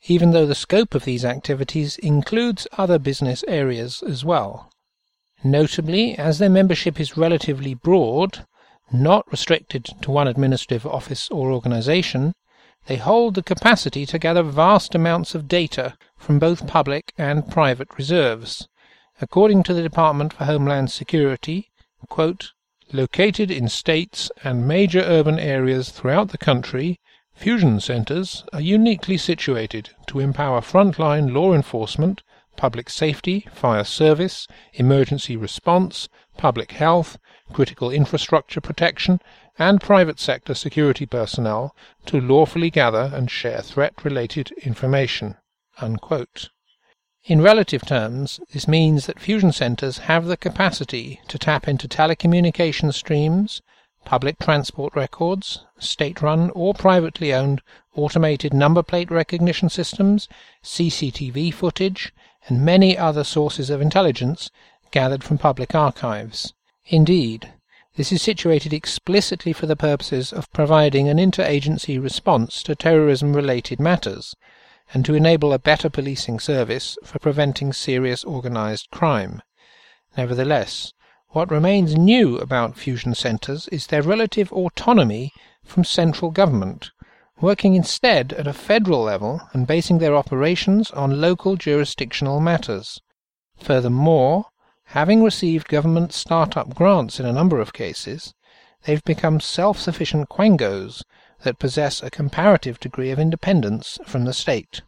[0.06, 4.70] even though the scope of these activities includes other business areas as well.
[5.42, 8.46] Notably, as their membership is relatively broad,
[8.92, 12.34] not restricted to one administrative office or organisation,
[12.86, 17.88] they hold the capacity to gather vast amounts of data from both public and private
[17.98, 18.68] reserves.
[19.20, 21.70] According to the Department for Homeland Security,
[22.08, 22.52] quote,
[22.92, 27.00] located in states and major urban areas throughout the country,
[27.34, 32.22] fusion centers are uniquely situated to empower frontline law enforcement,
[32.56, 37.18] public safety, fire service, emergency response, public health,
[37.52, 39.20] critical infrastructure protection,
[39.58, 41.74] and private sector security personnel
[42.06, 45.34] to lawfully gather and share threat-related information."
[45.80, 46.50] Unquote.
[47.28, 52.94] In relative terms, this means that fusion centers have the capacity to tap into telecommunication
[52.94, 53.60] streams,
[54.06, 57.60] public transport records, state-run or privately owned
[57.94, 60.26] automated number plate recognition systems,
[60.64, 62.14] CCTV footage,
[62.46, 64.50] and many other sources of intelligence
[64.90, 66.54] gathered from public archives.
[66.86, 67.52] Indeed,
[67.96, 74.34] this is situated explicitly for the purposes of providing an interagency response to terrorism-related matters,
[74.94, 79.42] and to enable a better policing service for preventing serious organised crime.
[80.16, 80.92] Nevertheless,
[81.28, 85.32] what remains new about fusion centres is their relative autonomy
[85.64, 86.90] from central government,
[87.40, 93.00] working instead at a federal level and basing their operations on local jurisdictional matters.
[93.58, 94.46] Furthermore,
[94.92, 98.32] Having received government start-up grants in a number of cases,
[98.84, 101.02] they've become self-sufficient quangos
[101.42, 104.82] that possess a comparative degree of independence from the state.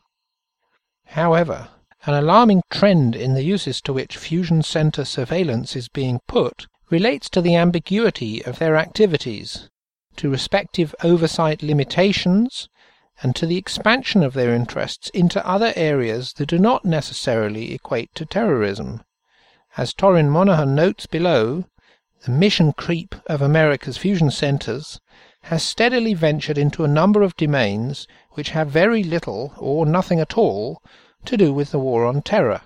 [1.07, 1.69] However,
[2.07, 7.29] an alarming trend in the uses to which fusion center surveillance is being put relates
[7.31, 9.69] to the ambiguity of their activities,
[10.17, 12.69] to respective oversight limitations,
[13.23, 18.15] and to the expansion of their interests into other areas that do not necessarily equate
[18.15, 19.03] to terrorism.
[19.77, 21.65] As Torin Monahan notes below,
[22.25, 25.01] the mission creep of America's fusion centers
[25.45, 30.37] has steadily ventured into a number of domains which have very little, or nothing at
[30.37, 30.83] all,
[31.25, 32.61] to do with the war on terror.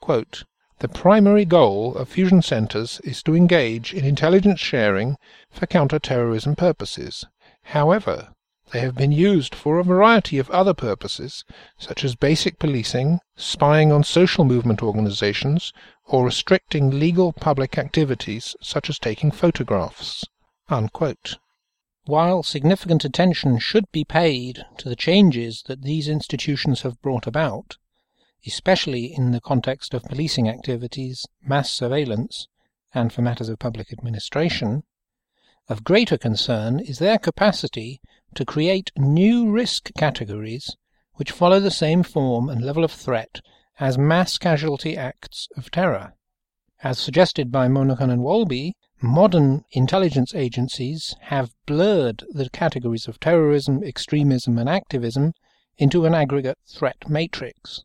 [0.00, 0.44] Quote,
[0.80, 5.16] the primary goal of fusion centers is to engage in intelligence sharing
[5.50, 7.24] for counter-terrorism purposes.
[7.62, 8.30] However,
[8.72, 11.44] they have been used for a variety of other purposes,
[11.78, 15.72] such as basic policing, spying on social movement organizations,
[16.06, 20.24] or restricting legal public activities such as taking photographs."
[20.68, 21.36] Unquote.
[22.06, 27.78] While significant attention should be paid to the changes that these institutions have brought about,
[28.46, 32.46] especially in the context of policing activities, mass surveillance,
[32.92, 34.82] and for matters of public administration,
[35.66, 38.02] of greater concern is their capacity
[38.34, 40.76] to create new risk categories
[41.14, 43.40] which follow the same form and level of threat
[43.80, 46.12] as mass casualty acts of terror.
[46.82, 53.84] As suggested by Monaghan and Walby, modern intelligence agencies have blurred the categories of terrorism,
[53.84, 55.32] extremism, and activism
[55.76, 57.84] into an aggregate threat matrix.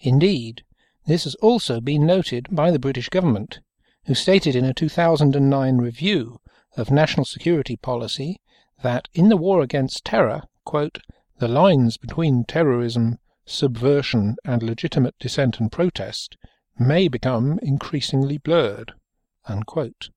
[0.00, 0.62] Indeed,
[1.06, 3.60] this has also been noted by the British government,
[4.06, 6.38] who stated in a 2009 review
[6.76, 8.38] of national security policy
[8.82, 10.98] that in the war against terror, quote,
[11.38, 16.36] the lines between terrorism, subversion, and legitimate dissent and protest
[16.78, 18.92] may become increasingly blurred.
[19.46, 20.10] Unquote.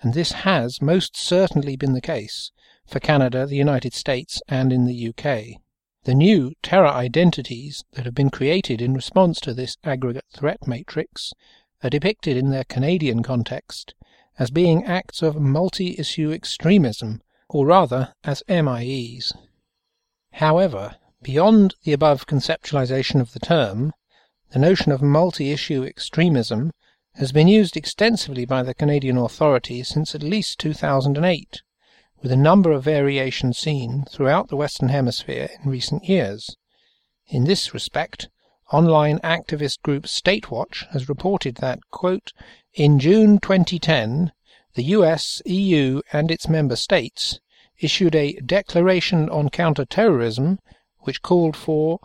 [0.00, 2.52] And this has most certainly been the case
[2.86, 5.60] for Canada, the United States, and in the UK.
[6.04, 11.32] The new terror identities that have been created in response to this aggregate threat matrix
[11.82, 13.94] are depicted in their Canadian context
[14.38, 19.32] as being acts of multi-issue extremism or rather as MIEs.
[20.32, 23.92] However, beyond the above conceptualization of the term,
[24.50, 26.70] the notion of multi-issue extremism
[27.18, 31.62] has been used extensively by the Canadian authorities since at least 2008,
[32.22, 36.56] with a number of variations seen throughout the Western Hemisphere in recent years.
[37.26, 38.28] In this respect,
[38.72, 42.32] online activist group Statewatch has reported that, quote,
[42.74, 44.30] in June 2010,
[44.74, 47.40] the US, EU, and its member states
[47.80, 50.60] issued a Declaration on Counterterrorism
[51.00, 51.98] which called for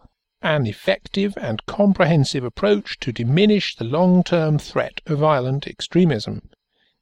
[0.44, 6.50] an effective and comprehensive approach to diminish the long-term threat of violent extremism,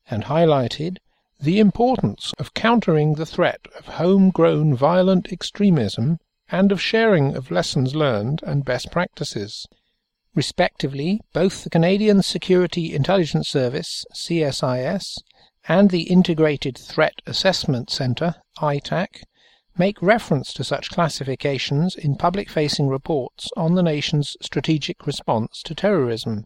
[0.10, 0.98] and highlighted
[1.40, 6.20] the importance of countering the threat of homegrown violent extremism
[6.50, 9.68] and of sharing of lessons learned and best practices.
[10.36, 15.18] Respectively, both the Canadian Security Intelligence Service, CSIS,
[15.68, 19.24] and the Integrated Threat Assessment Centre, ITAC,
[19.82, 26.44] make reference to such classifications in public-facing reports on the nation's strategic response to terrorism.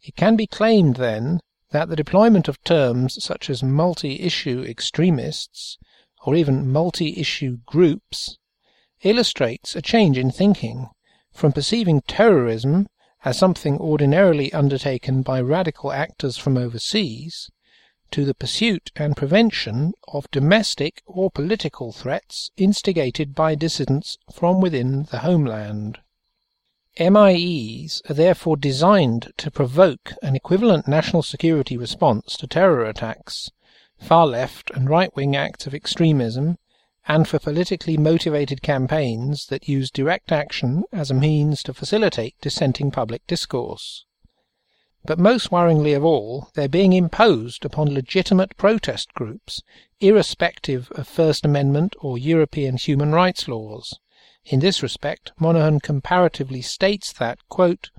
[0.00, 1.40] It can be claimed, then,
[1.72, 5.78] that the deployment of terms such as multi-issue extremists
[6.24, 8.38] or even multi-issue groups
[9.02, 10.90] illustrates a change in thinking
[11.32, 12.86] from perceiving terrorism
[13.24, 17.50] as something ordinarily undertaken by radical actors from overseas
[18.12, 25.04] to the pursuit and prevention of domestic or political threats instigated by dissidents from within
[25.10, 25.98] the homeland.
[27.00, 33.50] MIEs are therefore designed to provoke an equivalent national security response to terror attacks,
[33.98, 36.58] far left and right wing acts of extremism,
[37.08, 42.90] and for politically motivated campaigns that use direct action as a means to facilitate dissenting
[42.90, 44.04] public discourse.
[45.04, 49.60] But most worryingly of all, they're being imposed upon legitimate protest groups,
[50.00, 53.98] irrespective of First Amendment or European human rights laws.
[54.44, 57.90] In this respect, Monaghan comparatively states that, quote,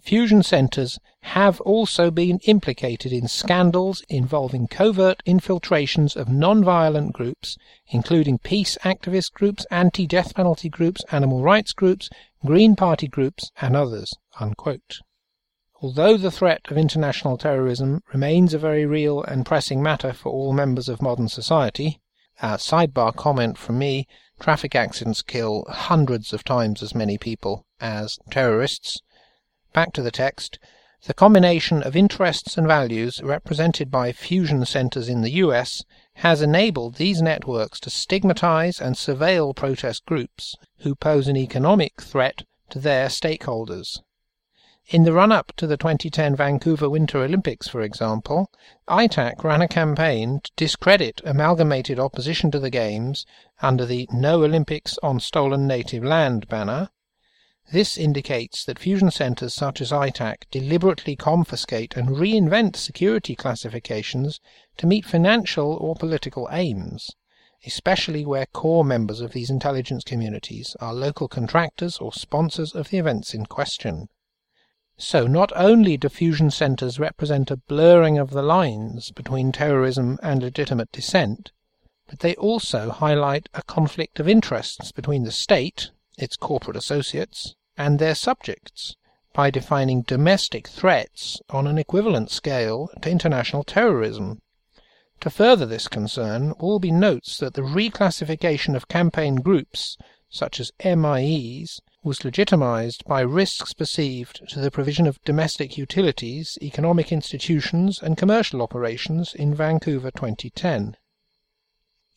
[0.00, 8.38] Fusion centres have also been implicated in scandals involving covert infiltrations of non-violent groups, including
[8.38, 12.08] peace activist groups, anti-death penalty groups, animal rights groups,
[12.46, 14.14] Green Party groups, and others.
[14.38, 15.00] Unquote.
[15.82, 20.52] Although the threat of international terrorism remains a very real and pressing matter for all
[20.52, 22.02] members of modern society,
[22.42, 24.06] a sidebar comment from me
[24.38, 29.00] traffic accidents kill hundreds of times as many people as terrorists.
[29.72, 30.58] Back to the text.
[31.06, 35.82] The combination of interests and values represented by fusion centers in the US
[36.16, 42.44] has enabled these networks to stigmatize and surveil protest groups who pose an economic threat
[42.68, 44.00] to their stakeholders.
[44.88, 48.50] In the run up to the 2010 Vancouver Winter Olympics, for example,
[48.88, 53.24] ITAC ran a campaign to discredit amalgamated opposition to the Games
[53.60, 56.88] under the No Olympics on Stolen Native Land banner.
[57.70, 64.40] This indicates that fusion centres such as ITAC deliberately confiscate and reinvent security classifications
[64.78, 67.10] to meet financial or political aims,
[67.64, 72.98] especially where core members of these intelligence communities are local contractors or sponsors of the
[72.98, 74.08] events in question.
[75.02, 80.42] So not only do fusion centres represent a blurring of the lines between terrorism and
[80.42, 81.52] legitimate dissent,
[82.06, 87.98] but they also highlight a conflict of interests between the state, its corporate associates, and
[87.98, 88.94] their subjects,
[89.32, 94.42] by defining domestic threats on an equivalent scale to international terrorism.
[95.20, 99.96] To further this concern, Albie notes that the reclassification of campaign groups,
[100.28, 107.12] such as MIEs, was legitimized by risks perceived to the provision of domestic utilities, economic
[107.12, 110.96] institutions, and commercial operations in Vancouver 2010.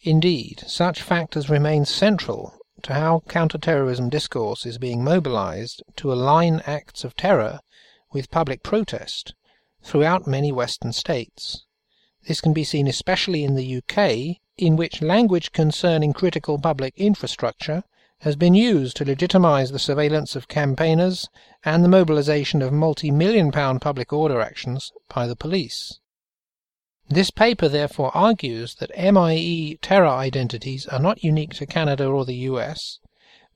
[0.02, 7.04] Indeed, such factors remain central to how counter-terrorism discourse is being mobilized to align acts
[7.04, 7.60] of terror
[8.12, 9.34] with public protest
[9.82, 11.66] throughout many Western states.
[12.28, 17.84] This can be seen especially in the UK, in which language concerning critical public infrastructure
[18.24, 21.28] has been used to legitimize the surveillance of campaigners
[21.66, 26.00] and the mobilization of multi-million pound public order actions by the police.
[27.10, 32.48] This paper therefore argues that MIE terror identities are not unique to Canada or the
[32.52, 33.00] US,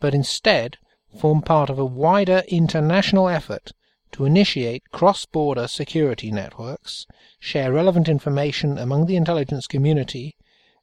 [0.01, 0.78] but instead
[1.18, 3.72] form part of a wider international effort
[4.11, 7.07] to initiate cross-border security networks,
[7.39, 10.36] share relevant information among the intelligence community,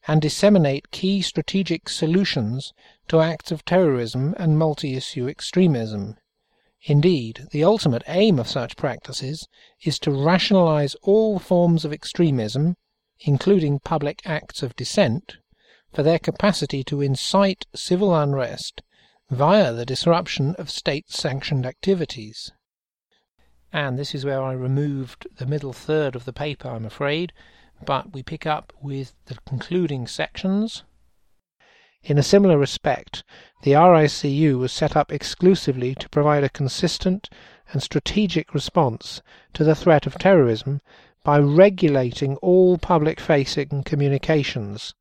[0.08, 2.72] and disseminate key strategic solutions
[3.08, 6.16] to acts of terrorism and multi-issue extremism.
[6.82, 9.48] Indeed, the ultimate aim of such practices
[9.82, 12.76] is to rationalize all forms of extremism,
[13.20, 15.36] including public acts of dissent,
[15.92, 18.82] for their capacity to incite civil unrest
[19.30, 22.52] via the disruption of state-sanctioned activities.
[23.72, 27.32] And this is where I removed the middle third of the paper, I'm afraid,
[27.84, 30.84] but we pick up with the concluding sections.
[32.06, 33.24] In a similar respect,
[33.62, 37.30] the RICU was set up exclusively to provide a consistent
[37.72, 39.22] and strategic response
[39.54, 40.82] to the threat of terrorism
[41.22, 44.94] by regulating all public-facing communications.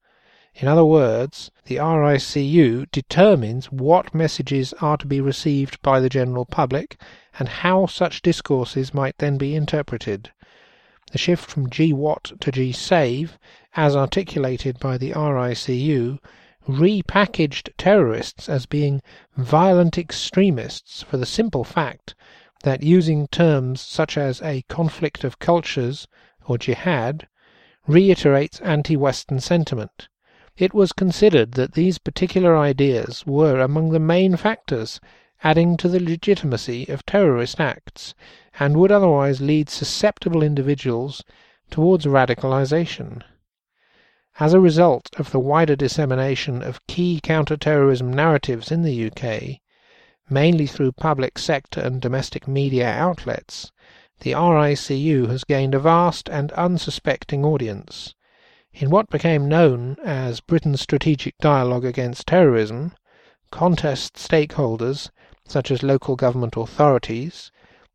[0.55, 6.45] In other words, the RICU determines what messages are to be received by the general
[6.45, 6.97] public
[7.37, 10.31] and how such discourses might then be interpreted.
[11.11, 13.31] The shift from GWAT to GSAVE,
[13.75, 16.19] as articulated by the RICU,
[16.68, 19.01] repackaged terrorists as being
[19.36, 22.16] violent extremists for the simple fact
[22.64, 26.07] that using terms such as a conflict of cultures
[26.45, 27.28] or jihad
[27.88, 30.07] reiterates anti Western sentiment.
[30.55, 35.01] It was considered that these particular ideas were among the main factors
[35.43, 38.14] adding to the legitimacy of terrorist acts
[38.59, 41.24] and would otherwise lead susceptible individuals
[41.70, 43.22] towards radicalization.
[44.39, 49.59] As a result of the wider dissemination of key counter-terrorism narratives in the UK,
[50.27, 53.71] mainly through public sector and domestic media outlets,
[54.21, 58.15] the RICU has gained a vast and unsuspecting audience.
[58.73, 62.93] In what became known as Britain's Strategic Dialogue Against Terrorism,
[63.51, 65.11] contest stakeholders,
[65.47, 67.51] such as local government authorities,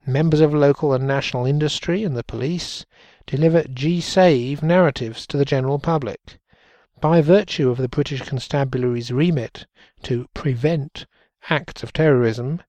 [0.06, 2.86] members of local and national industry and the police,
[3.28, 6.38] deliver G-Save narratives to the general public.
[6.98, 9.66] By virtue of the British Constabulary's remit
[10.04, 11.04] to prevent
[11.50, 12.62] acts of terrorism,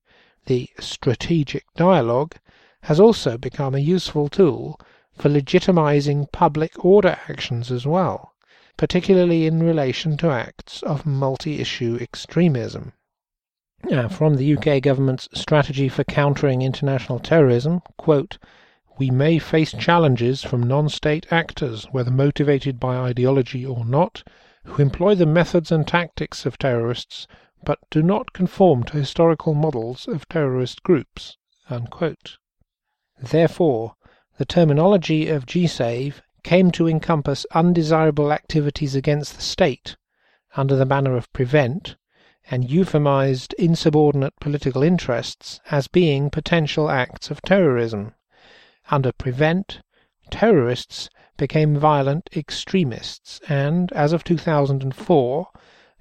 [0.44, 2.36] the strategic dialogue
[2.82, 4.78] has also become a useful tool
[5.16, 8.34] for legitimizing public order actions as well,
[8.76, 12.92] particularly in relation to acts of multi-issue extremism.
[13.84, 18.36] Now, from the UK government's strategy for countering international terrorism, quote,
[19.00, 24.22] we may face challenges from non-state actors, whether motivated by ideology or not,
[24.64, 27.26] who employ the methods and tactics of terrorists,
[27.64, 31.38] but do not conform to historical models of terrorist groups.
[31.70, 32.36] Unquote.
[33.18, 33.94] Therefore,
[34.36, 39.96] the terminology of GSAVE came to encompass undesirable activities against the state
[40.58, 41.96] under the banner of prevent,
[42.50, 48.12] and euphemized insubordinate political interests as being potential acts of terrorism.
[48.92, 49.82] Under prevent,
[50.30, 55.46] terrorists became violent extremists and, as of 2004,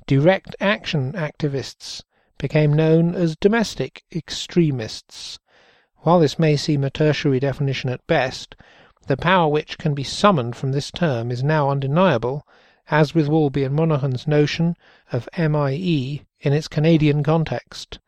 [0.08, 2.02] direct action activists
[2.40, 5.38] became known as domestic extremists.
[5.98, 8.56] While this may seem a tertiary definition at best,
[9.06, 12.48] the power which can be summoned from this term is now undeniable,
[12.90, 14.76] as with Walby and Monaghan's notion
[15.12, 18.00] of MIE in its Canadian context.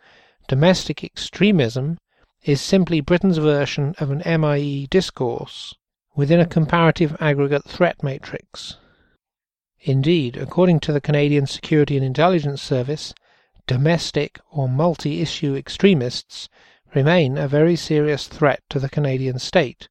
[0.47, 1.99] Domestic extremism
[2.43, 5.75] is simply Britain's version of an MIE discourse
[6.15, 8.77] within a comparative aggregate threat matrix.
[9.79, 13.13] Indeed, according to the Canadian Security and Intelligence Service,
[13.67, 16.49] domestic or multi-issue extremists
[16.95, 19.87] remain a very serious threat to the Canadian state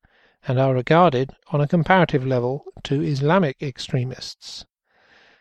[0.47, 4.65] and are regarded on a comparative level to Islamic extremists.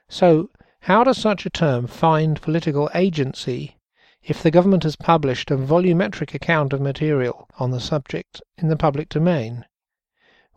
[0.07, 0.49] So,
[0.81, 3.78] how does such a term find political agency
[4.21, 8.75] if the government has published a volumetric account of material on the subject in the
[8.75, 9.65] public domain?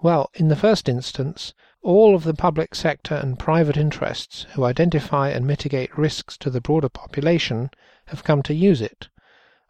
[0.01, 5.29] Well, in the first instance, all of the public sector and private interests who identify
[5.29, 7.71] and mitigate risks to the broader population
[8.07, 9.09] have come to use it,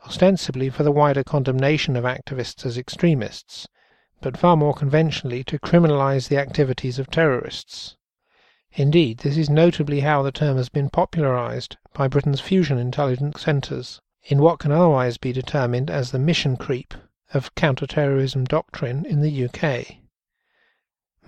[0.07, 3.69] ostensibly for the wider condemnation of activists as extremists,
[4.21, 7.97] but far more conventionally to criminalize the activities of terrorists.
[8.75, 14.01] Indeed, this is notably how the term has been popularized by Britain's fusion intelligence centres
[14.25, 16.95] in what can otherwise be determined as the mission creep
[17.35, 19.97] of counter-terrorism doctrine in the UK.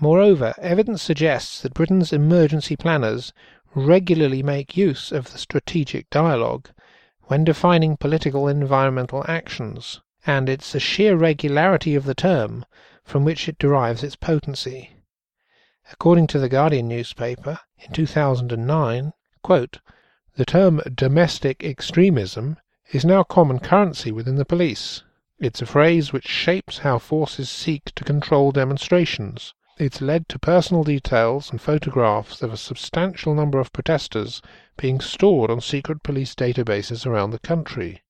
[0.01, 3.35] Moreover, evidence suggests that Britain's emergency planners
[3.75, 6.71] regularly make use of the strategic dialogue
[7.25, 12.65] when defining political environmental actions, and it's the sheer regularity of the term
[13.05, 14.94] from which it derives its potency.
[15.93, 19.13] According to the Guardian newspaper, in 2009,
[19.43, 19.81] quote,
[20.37, 22.59] the term domestic extremism
[22.93, 25.03] is now common currency within the police.
[25.41, 29.53] It's a phrase which shapes how forces seek to control demonstrations.
[29.77, 34.41] It's led to personal details and photographs of a substantial number of protesters
[34.77, 38.04] being stored on secret police databases around the country.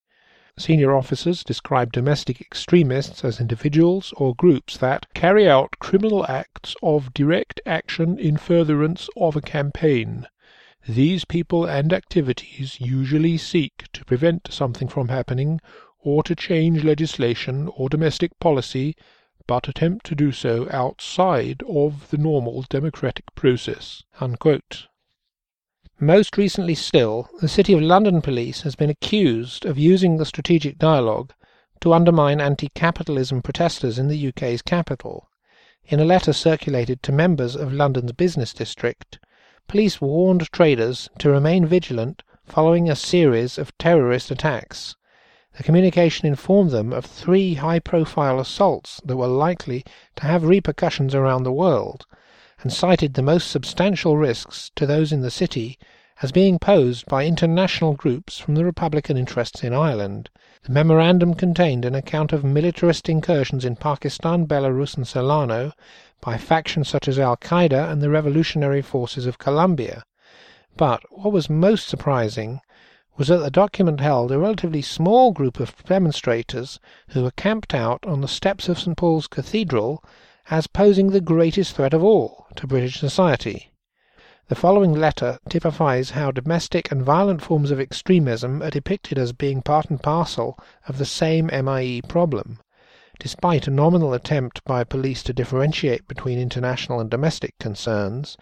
[0.56, 7.12] Senior officers describe domestic extremists as individuals or groups that carry out criminal acts of
[7.12, 10.28] direct action in furtherance of a campaign.
[10.88, 15.60] These people and activities usually seek to prevent something from happening
[15.98, 18.94] or to change legislation or domestic policy,
[19.48, 24.04] but attempt to do so outside of the normal democratic process.
[24.20, 24.86] Unquote.
[26.00, 30.76] Most recently still, the City of London Police has been accused of using the strategic
[30.76, 31.32] dialogue
[31.80, 35.28] to undermine anti-capitalism protesters in the UK's capital.
[35.86, 39.20] In a letter circulated to members of London's business district,
[39.68, 44.96] police warned traders to remain vigilant following a series of terrorist attacks.
[45.56, 49.84] The communication informed them of three high-profile assaults that were likely
[50.16, 52.04] to have repercussions around the world,
[52.64, 55.78] and cited the most substantial risks to those in the city
[56.22, 60.30] as being posed by international groups from the Republican interests in Ireland.
[60.62, 65.72] The memorandum contained an account of militarist incursions in Pakistan, Belarus, and Solano
[66.22, 70.02] by factions such as Al Qaeda and the Revolutionary Forces of Colombia.
[70.74, 72.60] But what was most surprising
[73.18, 78.06] was that the document held a relatively small group of demonstrators who were camped out
[78.06, 80.02] on the steps of St Paul's Cathedral
[80.50, 83.72] as posing the greatest threat of all to British society.
[84.48, 89.62] The following letter typifies how domestic and violent forms of extremism are depicted as being
[89.62, 92.58] part and parcel of the same MIE problem.
[93.18, 98.36] Despite a nominal attempt by police to differentiate between international and domestic concerns,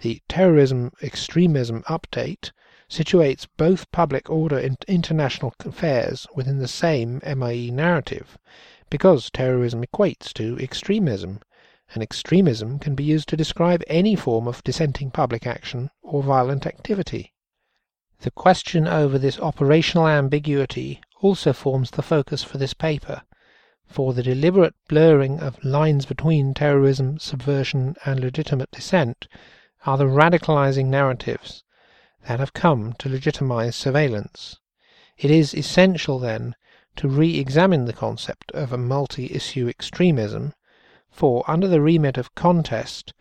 [0.00, 2.50] the Terrorism Extremism Update
[2.90, 8.38] situates both public order and international affairs within the same MIE narrative,
[8.90, 11.40] because terrorism equates to extremism,
[11.92, 16.66] and extremism can be used to describe any form of dissenting public action or violent
[16.66, 17.32] activity.
[18.20, 23.22] The question over this operational ambiguity also forms the focus for this paper,
[23.86, 29.28] for the deliberate blurring of lines between terrorism, subversion, and legitimate dissent
[29.84, 31.62] are the radicalizing narratives
[32.26, 34.58] that have come to legitimize surveillance.
[35.18, 36.56] It is essential, then,
[36.96, 40.54] to re examine the concept of a multi issue extremism,
[41.10, 43.12] for, under the remit of contest,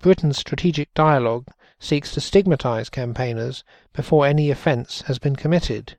[0.00, 1.48] Britain's strategic dialogue
[1.78, 5.96] seeks to stigmatize campaigners before any offence has been committed.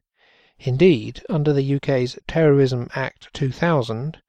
[0.60, 4.22] Indeed, under the UK's Terrorism Act 2000,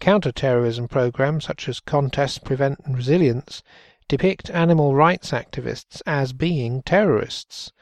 [0.00, 3.62] counter terrorism programmes such as Contest, Prevent and Resilience
[4.08, 7.72] depict animal rights activists as being terrorists.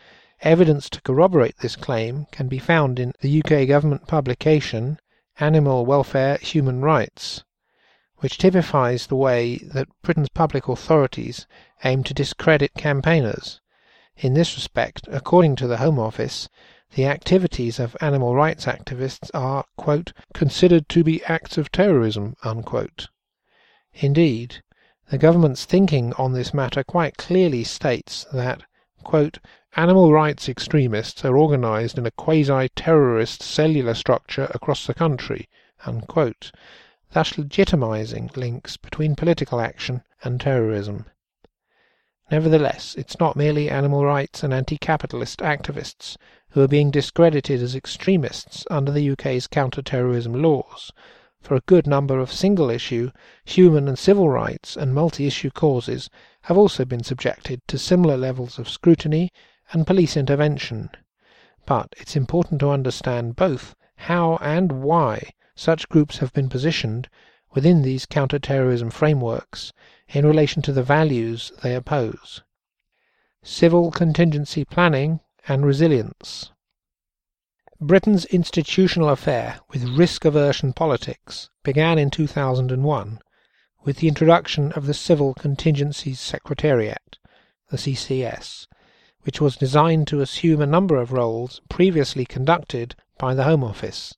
[0.42, 4.98] Evidence to corroborate this claim can be found in the UK government publication
[5.38, 7.44] Animal Welfare Human Rights,
[8.16, 11.46] which typifies the way that Britain's public authorities
[11.84, 13.60] aim to discredit campaigners.
[14.16, 16.48] In this respect, according to the Home Office,
[16.96, 22.34] the activities of animal rights activists are quote, considered to be acts of terrorism.
[22.42, 23.08] Unquote.
[23.94, 24.60] Indeed,
[25.08, 28.64] the government's thinking on this matter quite clearly states that
[29.04, 29.38] quote,
[29.74, 35.48] animal rights extremists are organized in a quasi-terrorist cellular structure across the country,
[35.86, 36.52] unquote,
[37.12, 41.06] thus legitimizing links between political action and terrorism.
[42.30, 46.18] Nevertheless, it's not merely animal rights and anti-capitalist activists
[46.50, 50.92] who are being discredited as extremists under the UK's counter-terrorism laws,
[51.40, 53.10] for a good number of single issue,
[53.46, 56.10] human and civil rights and multi issue causes
[56.42, 59.30] have also been subjected to similar levels of scrutiny
[59.72, 60.90] and police intervention.
[61.66, 67.08] But it's important to understand both how and why such groups have been positioned
[67.54, 69.72] within these counter-terrorism frameworks
[70.08, 72.42] in relation to the values they oppose.
[73.42, 76.50] Civil contingency planning and resilience.
[77.80, 83.20] Britain's institutional affair with risk aversion politics began in 2001
[83.84, 87.18] with the introduction of the Civil Contingencies Secretariat,
[87.70, 88.68] the CCS,
[89.22, 94.14] which was designed to assume a number of roles previously conducted by the Home Office.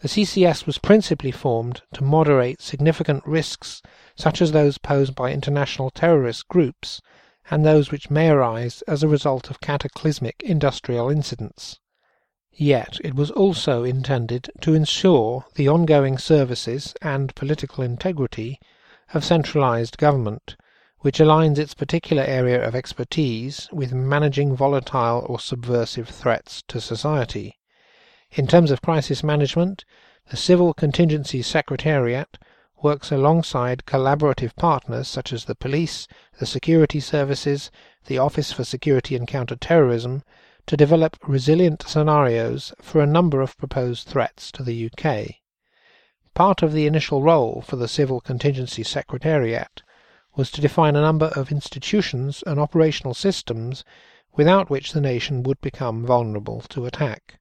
[0.00, 3.80] The CCS was principally formed to moderate significant risks
[4.16, 7.00] such as those posed by international terrorist groups
[7.50, 11.78] and those which may arise as a result of cataclysmic industrial incidents.
[12.52, 18.60] Yet it was also intended to ensure the ongoing services and political integrity
[19.12, 20.56] of centralized government,
[21.04, 27.58] which aligns its particular area of expertise with managing volatile or subversive threats to society.
[28.32, 29.84] In terms of crisis management,
[30.30, 32.38] the Civil Contingency Secretariat
[32.82, 37.70] works alongside collaborative partners such as the police, the security services,
[38.06, 40.22] the Office for Security and Counter-Terrorism,
[40.64, 45.34] to develop resilient scenarios for a number of proposed threats to the UK.
[46.32, 49.82] Part of the initial role for the Civil Contingency Secretariat
[50.36, 53.84] was to define a number of institutions and operational systems
[54.36, 57.38] without which the nation would become vulnerable to attack.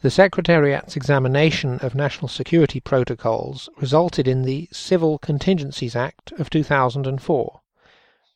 [0.00, 7.60] The Secretariat's examination of national security protocols resulted in the Civil Contingencies Act of 2004.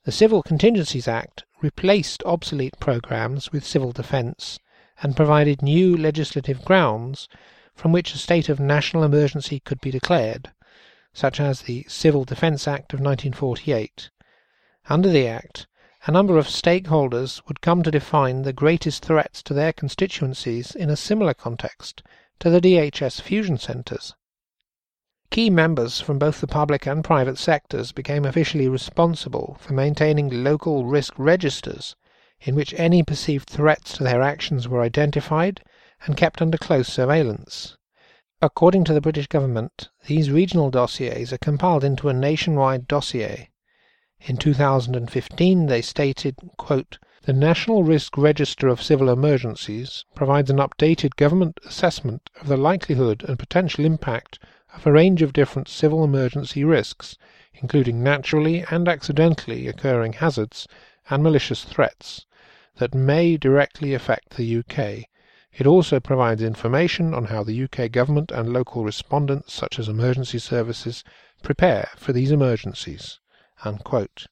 [0.04, 4.58] The Civil Contingencies Act replaced obsolete programs with civil defence
[5.02, 7.28] and provided new legislative grounds
[7.74, 10.50] from which a state of national emergency could be declared,
[11.12, 14.10] such as the Civil Defence Act of 1948.
[14.88, 15.66] Under the Act,
[16.06, 20.90] a number of stakeholders would come to define the greatest threats to their constituencies in
[20.90, 22.02] a similar context
[22.40, 24.14] to the DHS fusion centres.
[25.30, 30.84] Key members from both the public and private sectors became officially responsible for maintaining local
[30.84, 31.94] risk registers
[32.40, 35.62] in which any perceived threats to their actions were identified
[36.04, 37.76] and kept under close surveillance.
[38.44, 43.50] According to the British government, these regional dossiers are compiled into a nationwide dossier.
[44.22, 51.14] In 2015 they stated, quote, the National Risk Register of Civil Emergencies provides an updated
[51.14, 54.40] government assessment of the likelihood and potential impact
[54.74, 57.16] of a range of different civil emergency risks,
[57.54, 60.66] including naturally and accidentally occurring hazards
[61.08, 62.26] and malicious threats,
[62.78, 65.08] that may directly affect the UK.
[65.54, 70.38] It also provides information on how the UK government and local respondents, such as emergency
[70.38, 71.04] services,
[71.42, 73.20] prepare for these emergencies.
[73.62, 74.28] Unquote.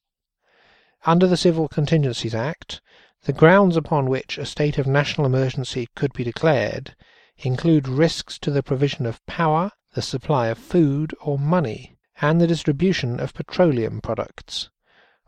[1.04, 2.80] Under the Civil Contingencies Act,
[3.24, 6.96] the grounds upon which a state of national emergency could be declared
[7.36, 12.46] include risks to the provision of power, the supply of food or money, and the
[12.46, 14.70] distribution of petroleum products.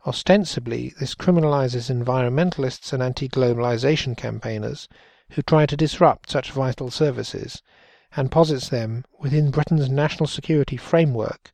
[0.07, 4.87] Ostensibly, this criminalizes environmentalists and anti globalization campaigners
[5.33, 7.61] who try to disrupt such vital services,
[8.15, 11.51] and posits them within Britain's national security framework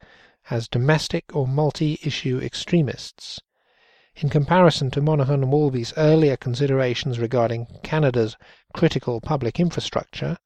[0.50, 3.40] as domestic or multi issue extremists.
[4.16, 8.36] In comparison to Monaghan and Walby's earlier considerations regarding Canada's
[8.74, 10.38] critical public infrastructure,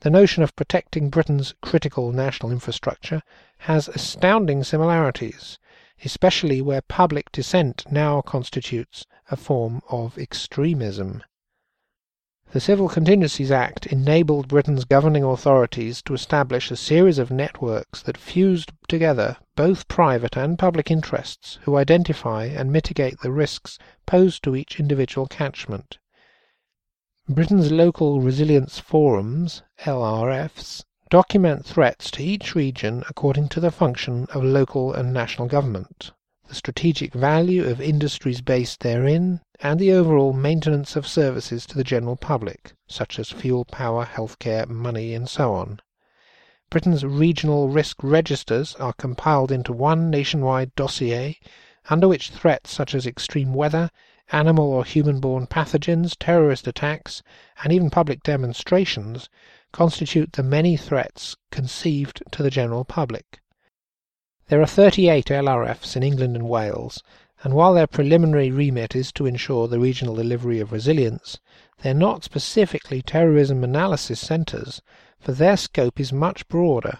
[0.00, 3.22] the notion of protecting Britain's critical national infrastructure
[3.58, 5.58] has astounding similarities,
[6.04, 11.24] especially where public dissent now constitutes a form of extremism.
[12.52, 18.18] The Civil Contingencies Act enabled Britain's governing authorities to establish a series of networks that
[18.18, 24.54] fused together both private and public interests who identify and mitigate the risks posed to
[24.54, 25.96] each individual catchment.
[27.26, 34.44] Britain's Local Resilience Forums (LRFs) document threats to each region according to the function of
[34.44, 36.12] local and national government
[36.48, 41.84] the strategic value of industries based therein, and the overall maintenance of services to the
[41.84, 45.80] general public, such as fuel, power, healthcare, money, and so on.
[46.70, 51.38] Britain's regional risk registers are compiled into one nationwide dossier,
[51.90, 53.90] under which threats such as extreme weather,
[54.32, 57.22] animal or human borne pathogens, terrorist attacks,
[57.62, 59.28] and even public demonstrations
[59.72, 63.41] constitute the many threats conceived to the general public.
[64.52, 67.02] There are 38 LRFs in England and Wales,
[67.42, 71.40] and while their preliminary remit is to ensure the regional delivery of resilience,
[71.78, 74.82] they are not specifically terrorism analysis centres,
[75.18, 76.98] for their scope is much broader.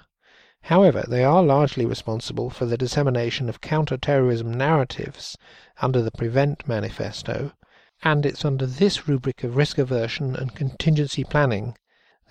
[0.63, 5.37] However, they are largely responsible for the dissemination of counter-terrorism narratives
[5.83, 7.53] under the Prevent Manifesto,
[8.03, 11.77] and it's under this rubric of risk aversion and contingency planning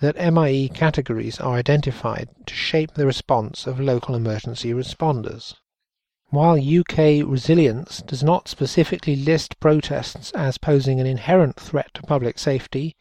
[0.02, 5.54] that MIE categories are identified to shape the response of local emergency responders.
[6.30, 12.40] While UK resilience does not specifically list protests as posing an inherent threat to public
[12.40, 12.96] safety,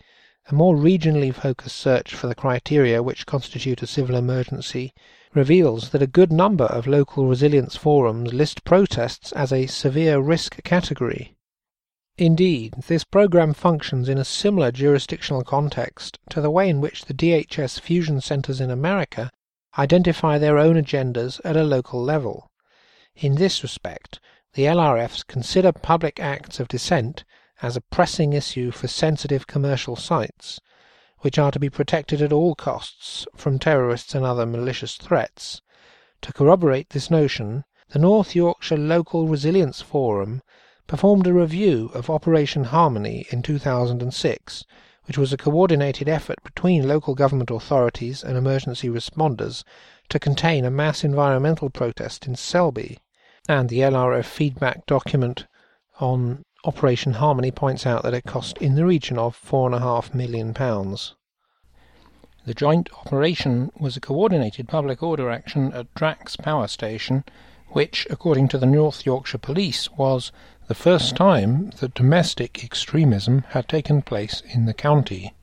[0.47, 4.93] a more regionally focused search for the criteria which constitute a civil emergency
[5.33, 10.61] reveals that a good number of local resilience forums list protests as a severe risk
[10.63, 11.35] category.
[12.21, 17.15] Indeed, this program functions in a similar jurisdictional context to the way in which the
[17.15, 19.31] DHS fusion centers in America
[19.75, 22.51] identify their own agendas at a local level.
[23.15, 24.19] In this respect,
[24.53, 27.23] the LRFs consider public acts of dissent
[27.63, 30.59] as a pressing issue for sensitive commercial sites,
[31.21, 35.63] which are to be protected at all costs from terrorists and other malicious threats.
[36.21, 40.43] To corroborate this notion, the North Yorkshire Local Resilience Forum
[40.91, 44.65] performed a review of Operation Harmony in 2006,
[45.05, 49.63] which was a coordinated effort between local government authorities and emergency responders
[50.09, 52.99] to contain a mass environmental protest in Selby.
[53.47, 55.47] And the LRF feedback document
[56.01, 60.51] on Operation Harmony points out that it cost in the region of £4.5 million.
[62.45, 67.23] The joint operation was a coordinated public order action at Drax Power Station,
[67.69, 70.33] which, according to the North Yorkshire Police, was
[70.71, 75.33] the first time that domestic extremism had taken place in the county.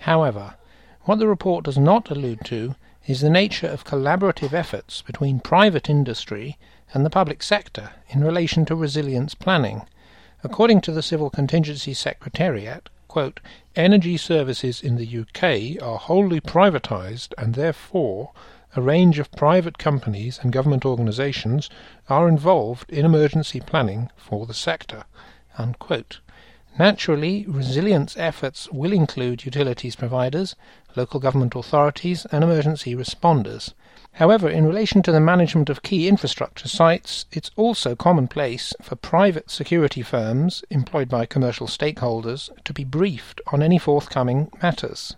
[0.00, 0.56] However,
[1.04, 2.74] what the report does not allude to
[3.06, 6.58] is the nature of collaborative efforts between private industry
[6.92, 9.86] and the public sector in relation to resilience planning.
[10.44, 13.40] According to the Civil Contingency Secretariat, quote,
[13.76, 18.32] energy services in the UK are wholly privatised and therefore
[18.76, 21.70] a range of private companies and government organisations
[22.08, 25.04] are involved in emergency planning for the sector.
[25.56, 26.20] Unquote.
[26.78, 30.54] Naturally, resilience efforts will include utilities providers,
[30.94, 33.72] local government authorities, and emergency responders.
[34.12, 39.50] However, in relation to the management of key infrastructure sites, it's also commonplace for private
[39.50, 45.16] security firms employed by commercial stakeholders to be briefed on any forthcoming matters.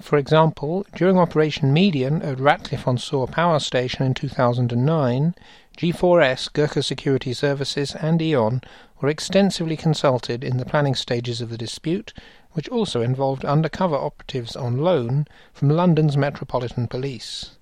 [0.00, 5.34] For example, during Operation Median at Ratcliffe on Soar Power Station in 2009,
[5.78, 8.60] G4S, Gurkha Security Services, and E.ON
[9.00, 12.12] were extensively consulted in the planning stages of the dispute,
[12.52, 17.58] which also involved undercover operatives on loan from London's Metropolitan Police.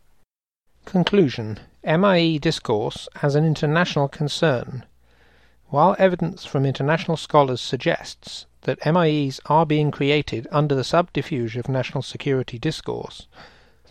[0.84, 4.84] Conclusion MIE discourse as an international concern.
[5.68, 11.68] While evidence from international scholars suggests that MIEs are being created under the subterfuge of
[11.68, 13.26] national security discourse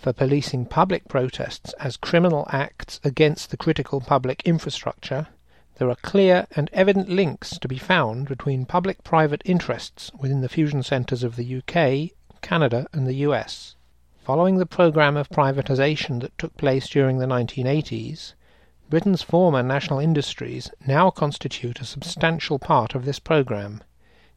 [0.03, 5.27] for policing public protests as criminal acts against the critical public infrastructure,
[5.77, 10.49] there are clear and evident links to be found between public private interests within the
[10.49, 12.11] fusion centres of the UK,
[12.41, 13.77] Canada, and the US.
[14.25, 18.33] Following the programme of privatisation that took place during the 1980s,
[18.89, 23.81] Britain's former national industries now constitute a substantial part of this programme.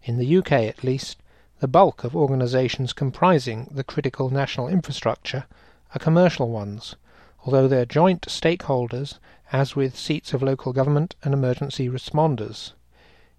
[0.03, 1.23] In the UK, at least,
[1.61, 5.47] the bulk of organisations comprising the critical national infrastructure
[5.95, 6.97] are commercial ones,
[7.45, 9.19] although their joint stakeholders
[9.53, 12.73] as with seats of local government and emergency responders.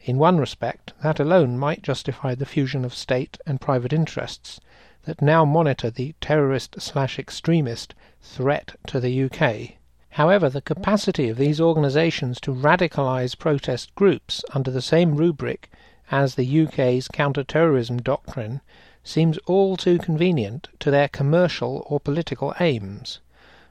[0.01, 4.59] In one respect, that alone might justify the fusion of state and private interests
[5.03, 9.77] that now monitor the terrorist slash extremist threat to the UK.
[10.11, 15.69] However, the capacity of these organisations to radicalise protest groups under the same rubric
[16.11, 18.61] as the UK's counter-terrorism doctrine
[19.03, 23.19] seems all too convenient to their commercial or political aims.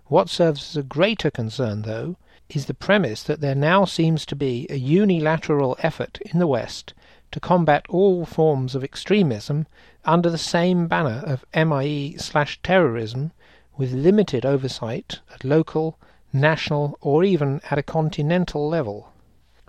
[0.07, 2.17] What serves as a greater concern, though,
[2.49, 6.95] is the premise that there now seems to be a unilateral effort in the West
[7.33, 9.67] to combat all forms of extremism
[10.05, 13.33] under the same banner of MIE slash terrorism
[13.77, 15.99] with limited oversight at local,
[16.33, 19.13] national, or even at a continental level.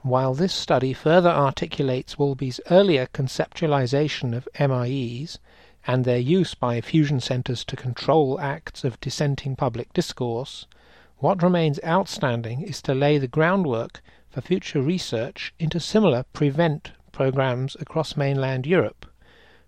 [0.04, 5.40] While this study further articulates Walby's earlier conceptualization of MIEs
[5.88, 10.68] and their use by fusion centers to control acts of dissenting public discourse,
[11.18, 17.76] what remains outstanding is to lay the groundwork for future research into similar prevent programs
[17.80, 19.08] across mainland Europe.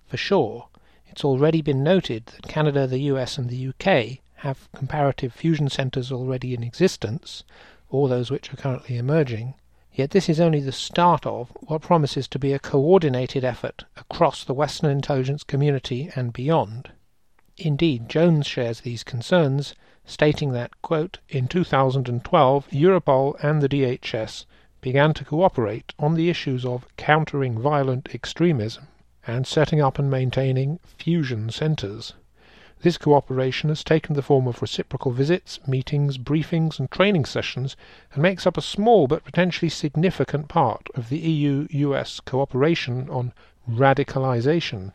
[0.05, 0.67] For sure,
[1.07, 6.11] it's already been noted that Canada, the US, and the UK have comparative fusion centres
[6.11, 7.43] already in existence,
[7.89, 9.55] or those which are currently emerging.
[9.93, 14.43] Yet this is only the start of what promises to be a coordinated effort across
[14.43, 16.91] the Western intelligence community and beyond.
[17.57, 19.73] Indeed, Jones shares these concerns
[20.05, 24.45] stating that, quote, in 2012, Europol and the DHS
[24.79, 28.87] began to cooperate on the issues of countering violent extremism
[29.27, 32.13] and setting up and maintaining fusion centers.
[32.81, 37.75] This cooperation has taken the form of reciprocal visits, meetings, briefings, and training sessions
[38.13, 43.33] and makes up a small but potentially significant part of the EU US cooperation on
[43.69, 44.93] radicalization.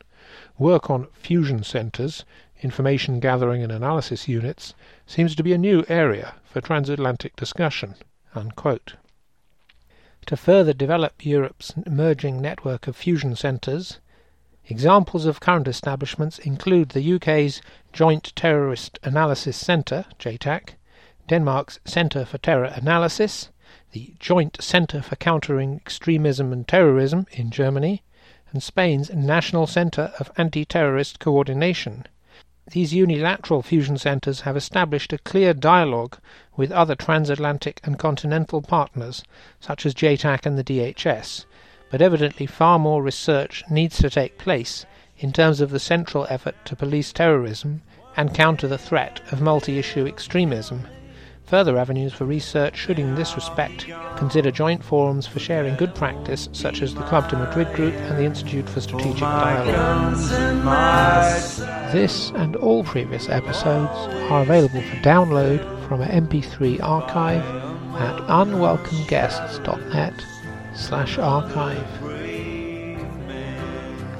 [0.57, 2.25] Work on fusion centers
[2.61, 4.73] information gathering and analysis units,
[5.05, 7.95] seems to be a new area for transatlantic discussion.
[8.33, 8.95] Unquote.
[10.25, 13.99] To further develop Europe's emerging network of fusion centres,
[14.67, 17.61] examples of current establishments include the UK's
[17.93, 20.75] Joint Terrorist Analysis Centre, JTAC,
[21.27, 23.49] Denmark's Centre for Terror Analysis,
[23.91, 28.03] the Joint Centre for Countering Extremism and Terrorism in Germany,
[28.51, 32.05] and Spain's National Centre of Anti-Terrorist Coordination.
[32.71, 36.17] These unilateral fusion centres have established a clear dialogue
[36.55, 39.23] with other transatlantic and continental partners,
[39.59, 41.45] such as JTAC and the DHS,
[41.89, 44.85] but evidently far more research needs to take place
[45.17, 47.81] in terms of the central effort to police terrorism
[48.17, 50.85] and counter the threat of multi issue extremism.
[51.45, 53.85] Further avenues for research should, in this respect,
[54.17, 58.17] consider joint forums for sharing good practice, such as the Club de Madrid Group and
[58.17, 60.15] the Institute for Strategic Dialogue.
[61.91, 63.91] This and all previous episodes
[64.31, 67.45] are available for download from our MP3 archive
[67.95, 70.34] at unwelcomeguests.net
[70.75, 72.03] slash archive.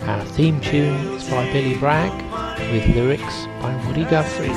[0.08, 2.12] Our theme tune is by Billy Bragg
[2.72, 4.54] with lyrics by Woody Guthrie.